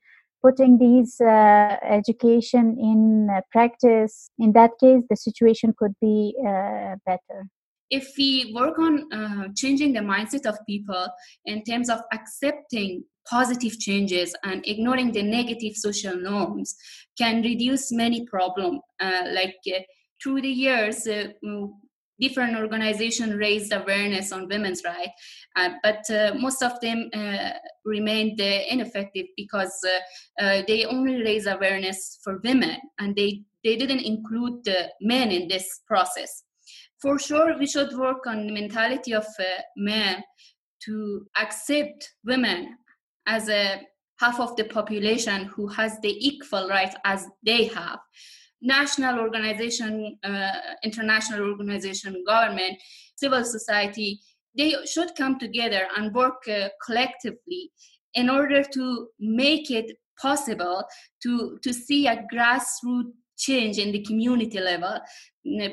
putting 0.44 0.78
these 0.78 1.20
uh, 1.22 1.78
education 1.84 2.78
in 2.80 3.30
uh, 3.34 3.42
practice 3.52 4.30
in 4.38 4.52
that 4.54 4.72
case 4.80 5.02
the 5.10 5.16
situation 5.16 5.74
could 5.78 5.94
be 6.02 6.36
uh, 6.42 6.96
better. 7.06 7.40
If 7.90 8.14
we 8.18 8.52
work 8.56 8.78
on 8.80 8.94
uh, 9.14 9.48
changing 9.56 9.94
the 9.94 10.00
mindset 10.00 10.46
of 10.46 10.58
people 10.68 11.08
in 11.46 11.64
terms 11.64 11.90
of 11.90 12.00
accepting 12.12 13.04
positive 13.30 13.80
changes 13.80 14.36
and 14.44 14.62
ignoring 14.68 15.14
the 15.14 15.24
negative 15.24 15.76
social 15.76 16.16
norms 16.18 16.76
can 17.18 17.42
reduce 17.42 17.92
many 17.92 18.26
problems 18.26 18.82
like 19.32 19.56
through 20.22 20.42
the 20.42 20.50
years 20.50 21.08
different 22.24 22.56
organizations 22.58 23.34
raised 23.36 23.74
awareness 23.74 24.32
on 24.32 24.48
women's 24.48 24.82
rights, 24.86 25.12
uh, 25.58 25.72
but 25.84 26.04
uh, 26.10 26.34
most 26.40 26.64
of 26.64 26.80
them 26.80 27.10
uh, 27.14 27.52
remained 27.84 28.40
uh, 28.40 28.60
ineffective 28.70 29.28
because 29.36 29.76
uh, 30.40 30.62
they 30.68 30.86
only 30.86 31.22
raise 31.22 31.48
awareness 31.48 32.20
for 32.24 32.40
women 32.44 32.78
and 33.00 33.16
they, 33.16 33.42
they 33.64 33.76
didn't 33.76 34.06
include 34.14 34.64
the 34.64 34.90
men 35.02 35.32
in 35.32 35.48
this 35.50 35.82
process. 35.86 36.44
For 37.02 37.20
sure, 37.20 37.58
we 37.60 37.68
should 37.68 37.92
work 37.98 38.26
on 38.26 38.48
the 38.48 38.54
mentality 38.54 39.14
of 39.14 39.26
men 39.76 40.24
to 40.86 41.26
accept 41.38 42.14
women 42.24 42.78
as 43.28 43.50
a 43.50 43.82
half 44.20 44.40
of 44.40 44.56
the 44.56 44.64
population 44.64 45.46
who 45.54 45.68
has 45.68 46.00
the 46.02 46.16
equal 46.28 46.70
rights 46.70 46.96
as 47.04 47.28
they 47.46 47.66
have 47.66 48.00
national 48.64 49.20
organization, 49.20 50.18
uh, 50.24 50.52
international 50.84 51.52
organization, 51.52 52.24
government, 52.26 52.82
civil 53.16 53.44
society, 53.44 54.20
they 54.58 54.76
should 54.86 55.16
come 55.16 55.38
together 55.38 55.88
and 55.98 56.14
work 56.14 56.48
uh, 56.50 56.70
collectively 56.86 57.72
in 58.16 58.30
order 58.30 58.64
to 58.64 59.08
make 59.20 59.70
it 59.70 59.92
possible 60.20 60.84
to, 61.22 61.58
to 61.62 61.74
see 61.74 62.08
a 62.08 62.24
grassroots 62.34 63.12
change 63.38 63.78
in 63.78 63.92
the 63.92 64.04
community 64.04 64.60
level. 64.60 65.00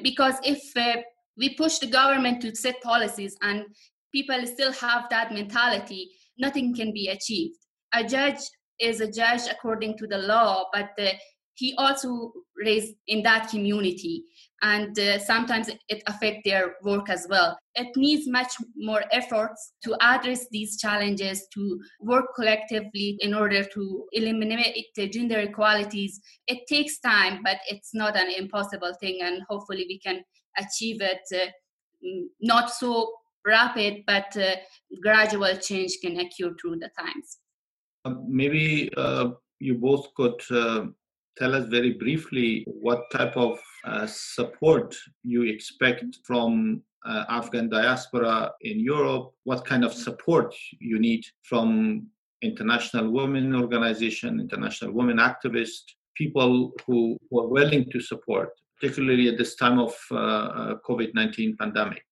Because 0.02 0.34
if 0.42 0.60
uh, 0.76 1.00
we 1.36 1.54
push 1.54 1.78
the 1.78 1.86
government 1.86 2.40
to 2.42 2.54
set 2.56 2.80
policies 2.82 3.36
and 3.42 3.64
people 4.12 4.46
still 4.46 4.72
have 4.72 5.04
that 5.10 5.32
mentality, 5.32 6.10
nothing 6.38 6.74
can 6.74 6.92
be 6.92 7.08
achieved. 7.08 7.58
A 7.94 8.02
judge 8.02 8.40
is 8.80 9.00
a 9.00 9.10
judge 9.10 9.42
according 9.50 9.98
to 9.98 10.06
the 10.06 10.18
law, 10.18 10.64
but 10.72 10.90
the 10.96 11.12
he 11.60 11.74
also 11.76 12.32
raised 12.56 12.94
in 13.06 13.22
that 13.22 13.50
community. 13.50 14.24
And 14.62 14.98
uh, 14.98 15.18
sometimes 15.18 15.68
it 15.88 16.02
affects 16.06 16.40
their 16.44 16.76
work 16.82 17.10
as 17.10 17.26
well. 17.28 17.58
It 17.74 17.94
needs 17.96 18.26
much 18.26 18.52
more 18.76 19.04
efforts 19.12 19.74
to 19.84 19.94
address 20.00 20.46
these 20.50 20.78
challenges 20.78 21.46
to 21.54 21.80
work 22.00 22.26
collectively 22.34 23.18
in 23.20 23.34
order 23.34 23.62
to 23.62 24.04
eliminate 24.12 24.86
the 24.96 25.08
gender 25.08 25.38
inequalities. 25.38 26.20
It 26.46 26.60
takes 26.66 26.98
time 27.00 27.40
but 27.44 27.58
it's 27.68 27.94
not 27.94 28.16
an 28.16 28.30
impossible 28.36 28.94
thing 29.00 29.18
and 29.22 29.42
hopefully 29.48 29.84
we 29.86 29.98
can 29.98 30.24
achieve 30.58 31.00
it 31.00 31.24
uh, 31.34 31.50
not 32.40 32.70
so 32.70 33.12
rapid 33.46 34.02
but 34.06 34.34
uh, 34.36 34.56
gradual 35.02 35.54
change 35.56 35.98
can 36.02 36.18
occur 36.20 36.54
through 36.60 36.78
the 36.78 36.90
times. 36.98 37.38
Um, 38.06 38.24
maybe 38.28 38.90
uh, 38.96 39.30
you 39.58 39.74
both 39.74 40.14
could 40.14 40.40
uh, 40.50 40.86
tell 41.36 41.54
us 41.54 41.66
very 41.68 41.92
briefly 41.92 42.64
what 42.66 43.10
type 43.10 43.36
of 43.36 43.58
uh, 43.84 44.06
support 44.06 44.94
you 45.22 45.42
expect 45.42 46.18
from 46.24 46.82
uh, 47.06 47.24
Afghan 47.28 47.68
diaspora 47.70 48.52
in 48.60 48.78
Europe, 48.78 49.32
what 49.44 49.64
kind 49.64 49.84
of 49.84 49.94
support 49.94 50.54
you 50.78 50.98
need 50.98 51.24
from 51.42 52.06
international 52.42 53.10
women 53.10 53.54
organization, 53.54 54.40
international 54.40 54.92
women 54.92 55.16
activists, 55.16 55.84
people 56.16 56.72
who, 56.86 57.16
who 57.30 57.40
are 57.40 57.48
willing 57.48 57.90
to 57.90 58.00
support, 58.00 58.50
particularly 58.78 59.28
at 59.28 59.38
this 59.38 59.54
time 59.56 59.78
of 59.78 59.94
uh, 60.10 60.16
uh 60.16 60.74
COVID-19 60.86 61.58
pandemic 61.58 62.02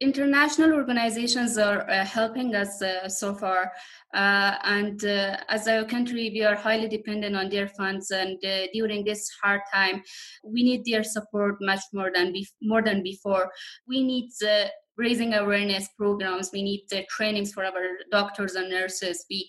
international 0.00 0.74
organizations 0.74 1.56
are 1.56 1.88
uh, 1.88 2.04
helping 2.04 2.54
us 2.54 2.82
uh, 2.82 3.08
so 3.08 3.34
far. 3.34 3.72
Uh, 4.14 4.56
and 4.64 5.04
uh, 5.04 5.36
as 5.48 5.66
a 5.66 5.84
country 5.84 6.30
we 6.32 6.42
are 6.42 6.54
highly 6.54 6.88
dependent 6.88 7.34
on 7.34 7.48
their 7.48 7.68
funds 7.68 8.10
and 8.10 8.42
uh, 8.44 8.66
during 8.72 9.04
this 9.04 9.28
hard 9.42 9.60
time 9.72 10.02
we 10.44 10.62
need 10.62 10.84
their 10.84 11.02
support 11.02 11.56
much 11.60 11.80
more 11.92 12.10
than 12.14 12.32
be- 12.32 12.48
more 12.62 12.82
than 12.82 13.02
before. 13.02 13.50
We 13.88 14.02
need 14.02 14.30
uh, 14.46 14.68
raising 14.96 15.34
awareness 15.34 15.88
programs. 15.96 16.50
We 16.52 16.62
need 16.62 16.86
trainings 17.10 17.52
for 17.52 17.64
our 17.64 17.72
doctors 18.10 18.54
and 18.54 18.70
nurses. 18.70 19.24
We 19.30 19.48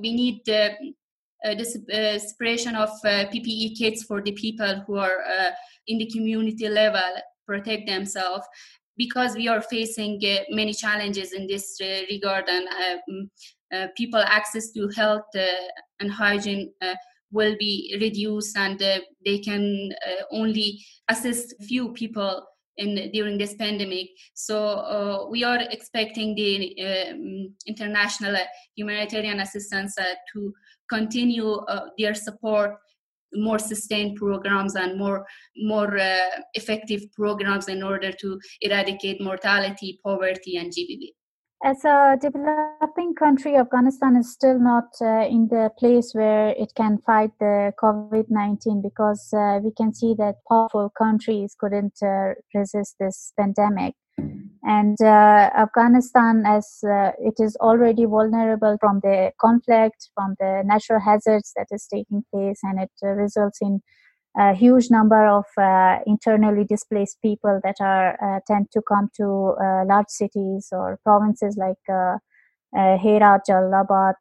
we 0.00 0.12
need 0.14 0.40
the 0.46 0.74
this 1.56 1.76
separation 2.28 2.74
of 2.76 2.88
ppe 3.04 3.76
kits 3.76 4.04
for 4.04 4.22
the 4.22 4.32
people 4.32 4.82
who 4.86 4.96
are 4.96 5.18
in 5.86 5.98
the 5.98 6.10
community 6.10 6.68
level 6.68 7.12
protect 7.46 7.86
themselves 7.86 8.46
because 8.96 9.34
we 9.34 9.48
are 9.48 9.62
facing 9.62 10.20
uh, 10.24 10.42
many 10.50 10.72
challenges 10.72 11.32
in 11.32 11.46
this 11.46 11.78
uh, 11.80 12.02
regard 12.10 12.44
and 12.48 12.68
uh, 13.72 13.86
people 13.96 14.20
access 14.20 14.70
to 14.72 14.88
health 14.96 15.24
and 16.00 16.10
hygiene 16.10 16.72
will 17.30 17.56
be 17.58 17.96
reduced 18.00 18.56
and 18.58 18.78
they 19.24 19.38
can 19.38 19.90
only 20.30 20.78
assist 21.08 21.54
few 21.62 21.92
people 21.94 22.44
in 22.76 23.10
during 23.12 23.38
this 23.38 23.54
pandemic. 23.54 24.08
So 24.34 24.58
uh, 24.58 25.28
we 25.30 25.44
are 25.44 25.60
expecting 25.70 26.34
the 26.34 27.10
um, 27.10 27.54
international 27.66 28.36
humanitarian 28.76 29.40
assistance 29.40 29.96
uh, 29.98 30.14
to 30.32 30.52
continue 30.88 31.52
uh, 31.52 31.88
their 31.98 32.14
support 32.14 32.76
more 33.34 33.58
sustained 33.58 34.16
programs 34.16 34.74
and 34.74 34.98
more 34.98 35.26
more 35.56 35.98
uh, 35.98 36.30
effective 36.54 37.02
programs 37.12 37.68
in 37.68 37.82
order 37.82 38.12
to 38.12 38.40
eradicate 38.60 39.20
mortality, 39.20 39.98
poverty, 40.04 40.56
and 40.56 40.72
GBV. 40.72 41.12
As 41.64 41.84
a 41.84 42.16
developing 42.20 43.14
country, 43.14 43.54
Afghanistan 43.56 44.16
is 44.16 44.32
still 44.32 44.58
not 44.58 44.88
uh, 45.00 45.26
in 45.28 45.46
the 45.46 45.70
place 45.78 46.12
where 46.12 46.48
it 46.48 46.72
can 46.76 46.98
fight 46.98 47.30
the 47.38 47.72
COVID 47.80 48.24
19 48.30 48.82
because 48.82 49.32
uh, 49.32 49.60
we 49.62 49.70
can 49.70 49.94
see 49.94 50.12
that 50.18 50.36
powerful 50.48 50.90
countries 50.98 51.54
couldn't 51.56 52.02
uh, 52.02 52.34
resist 52.52 52.96
this 52.98 53.32
pandemic. 53.38 53.94
And 54.64 54.96
uh, 55.00 55.50
Afghanistan, 55.56 56.44
as 56.46 56.78
uh, 56.84 57.12
it 57.18 57.34
is 57.38 57.56
already 57.56 58.04
vulnerable 58.04 58.76
from 58.80 59.00
the 59.02 59.32
conflict, 59.40 60.10
from 60.14 60.36
the 60.38 60.62
natural 60.64 61.00
hazards 61.00 61.52
that 61.56 61.66
is 61.72 61.86
taking 61.92 62.24
place, 62.32 62.60
and 62.62 62.80
it 62.80 62.92
uh, 63.02 63.08
results 63.08 63.58
in 63.60 63.80
a 64.38 64.54
huge 64.54 64.88
number 64.88 65.26
of 65.26 65.44
uh, 65.58 65.98
internally 66.06 66.64
displaced 66.64 67.20
people 67.22 67.60
that 67.64 67.74
are 67.80 68.16
uh, 68.22 68.40
tend 68.46 68.70
to 68.72 68.80
come 68.88 69.10
to 69.16 69.56
uh, 69.60 69.84
large 69.84 70.08
cities 70.08 70.68
or 70.70 70.98
provinces 71.02 71.56
like 71.58 71.76
Herat, 72.74 73.42
Jalalabad, 73.48 74.14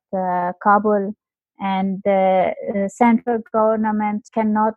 Kabul, 0.62 1.14
and 1.60 2.02
the 2.04 2.90
central 2.94 3.40
government 3.54 4.28
cannot 4.34 4.74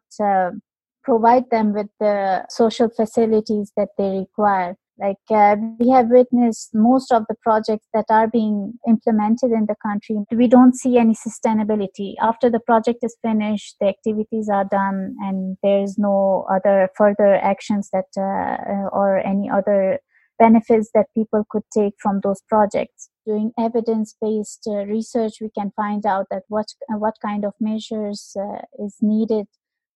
provide 1.02 1.50
them 1.50 1.72
with 1.72 1.88
the 1.98 2.44
social 2.48 2.88
facilities 2.88 3.72
that 3.76 3.88
they 3.98 4.18
require 4.20 4.76
like 4.98 5.16
uh, 5.30 5.56
we 5.78 5.90
have 5.90 6.08
witnessed 6.08 6.70
most 6.72 7.10
of 7.10 7.24
the 7.28 7.34
projects 7.42 7.86
that 7.92 8.04
are 8.10 8.28
being 8.28 8.74
implemented 8.88 9.50
in 9.50 9.66
the 9.66 9.74
country. 9.84 10.16
We 10.30 10.46
don't 10.46 10.74
see 10.76 10.98
any 10.98 11.14
sustainability. 11.14 12.14
After 12.22 12.48
the 12.48 12.60
project 12.60 13.00
is 13.02 13.16
finished 13.22 13.76
the 13.80 13.88
activities 13.88 14.48
are 14.48 14.64
done 14.64 15.16
and 15.20 15.56
there 15.62 15.82
is 15.82 15.98
no 15.98 16.46
other 16.50 16.88
further 16.96 17.34
actions 17.34 17.90
that 17.92 18.10
uh, 18.16 18.22
uh 18.22 18.88
or 18.92 19.18
any 19.18 19.50
other 19.50 19.98
benefits 20.38 20.90
that 20.94 21.06
people 21.14 21.44
could 21.50 21.64
take 21.72 21.94
from 22.00 22.20
those 22.22 22.40
projects. 22.48 23.10
Doing 23.26 23.52
evidence 23.58 24.14
based 24.20 24.68
uh, 24.68 24.84
research 24.86 25.34
we 25.40 25.50
can 25.50 25.72
find 25.74 26.06
out 26.06 26.26
that 26.30 26.42
what 26.48 26.66
uh, 26.92 26.98
what 26.98 27.14
kind 27.20 27.44
of 27.44 27.54
measures 27.60 28.36
uh, 28.38 28.62
is 28.84 28.96
needed 29.00 29.46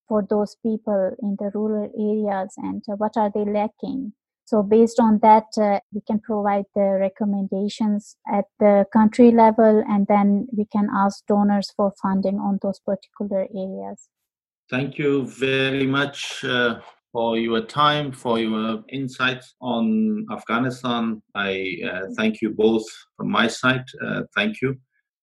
for 0.09 0.27
those 0.29 0.57
people 0.63 1.15
in 1.23 1.37
the 1.39 1.51
rural 1.55 1.91
areas 1.95 2.55
and 2.57 2.83
what 2.97 3.13
are 3.17 3.31
they 3.33 3.45
lacking 3.45 4.15
so 4.49 4.63
based 4.63 4.99
on 4.99 5.19
that, 5.19 5.49
uh, 5.61 5.81
we 5.93 6.01
can 6.07 6.21
provide 6.21 6.65
the 6.75 6.97
recommendations 6.99 8.17
at 8.33 8.47
the 8.59 8.87
country 8.95 9.31
level, 9.31 9.85
and 9.87 10.07
then 10.07 10.49
we 10.57 10.65
can 10.65 10.89
ask 10.97 11.27
donors 11.27 11.71
for 11.77 11.93
funding 12.01 12.39
on 12.39 12.59
those 12.63 12.81
particular 12.81 13.47
areas. 13.55 14.09
Thank 14.71 14.97
you 14.97 15.27
very 15.27 15.87
much 15.87 16.43
uh, 16.45 16.81
for 17.13 17.37
your 17.37 17.61
time, 17.61 18.11
for 18.11 18.39
your 18.39 18.83
insights 18.89 19.55
on 19.61 20.25
Afghanistan. 20.33 21.23
I 21.35 21.77
uh, 21.91 22.07
thank 22.17 22.41
you 22.41 22.49
both 22.51 22.87
from 23.19 23.31
my 23.31 23.49
side. 23.49 23.85
Uh, 24.03 24.23
thank 24.35 24.63
you. 24.63 24.77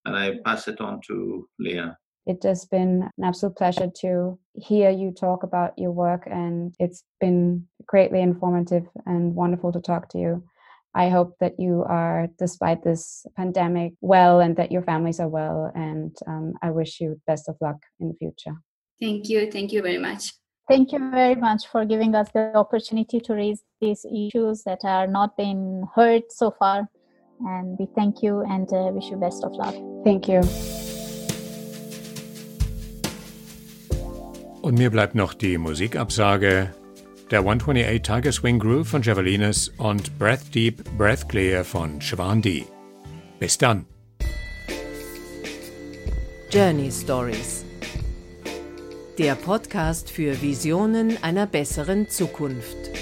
And 0.06 0.16
I 0.16 0.38
pass 0.46 0.68
it 0.68 0.80
on 0.80 1.02
to 1.08 1.50
Leah. 1.58 1.98
It 2.26 2.44
has 2.44 2.66
been 2.66 3.10
an 3.18 3.24
absolute 3.24 3.56
pleasure 3.56 3.92
to 4.02 4.40
hear 4.54 4.90
you 4.90 5.12
talk 5.12 5.44
about 5.44 5.78
your 5.78 5.92
work, 5.92 6.24
and 6.26 6.74
it's 6.80 7.04
been 7.20 7.68
greatly 7.86 8.22
informative 8.22 8.88
and 9.06 9.36
wonderful 9.36 9.72
to 9.72 9.80
talk 9.80 10.10
to 10.10 10.18
you. 10.18 10.44
I 10.96 11.10
hope 11.10 11.36
that 11.40 11.60
you 11.60 11.84
are, 11.88 12.30
despite 12.40 12.84
this 12.84 13.26
pandemic, 13.36 13.94
well 14.00 14.40
and 14.40 14.56
that 14.56 14.72
your 14.72 14.82
families 14.82 15.20
are 15.20 15.28
well. 15.28 15.72
And 15.76 16.16
um, 16.26 16.54
I 16.62 16.72
wish 16.72 17.02
you 17.02 17.22
best 17.28 17.50
of 17.50 17.58
luck 17.60 17.78
in 18.00 18.08
the 18.08 18.16
future. 18.16 18.56
Thank 19.00 19.28
you. 19.28 19.52
Thank 19.52 19.74
you 19.74 19.82
very 19.82 19.98
much. 19.98 20.32
Thank 20.70 20.94
you 20.94 21.12
very 21.12 21.36
much 21.36 21.68
for 21.68 21.86
giving 21.86 22.16
us 22.16 22.30
the 22.34 22.56
opportunity 22.56 23.20
to 23.20 23.34
raise 23.34 23.62
these 23.82 24.06
issues 24.06 24.64
that 24.64 24.80
are 24.84 25.06
not 25.06 25.38
been 25.38 25.86
heard 25.94 26.24
so 26.30 26.50
far. 26.50 26.90
And 27.42 27.78
we 27.78 27.88
thank 27.94 28.24
you 28.24 28.42
and 28.42 28.72
uh, 28.72 28.90
wish 28.94 29.12
you 29.12 29.18
best 29.18 29.44
of 29.44 29.52
luck. 29.52 29.76
Thank 30.06 30.30
you. 30.30 30.42
Und 34.66 34.80
mir 34.80 34.90
bleibt 34.90 35.14
noch 35.14 35.36
die 35.36 35.60
Musikabsage. 35.60 36.74
der 37.30 37.42
128 37.42 38.02
Tiger 38.02 38.32
Swing 38.32 38.58
Groove 38.58 38.88
von 38.88 39.04
Javelinus 39.04 39.72
und 39.78 40.18
Breath 40.18 40.56
Deep, 40.56 40.84
Breath 40.98 41.30
Clear 41.30 41.64
von 41.64 42.02
Shivandi. 42.02 42.66
Bis 43.38 43.60
dann. 43.60 43.86
Journey 46.50 46.92
Stories. 46.92 47.64
Der 49.20 49.36
Podcast 49.36 50.10
für 50.10 50.42
Visionen 50.42 51.22
einer 51.22 51.46
besseren 51.46 52.10
Zukunft. 52.10 52.95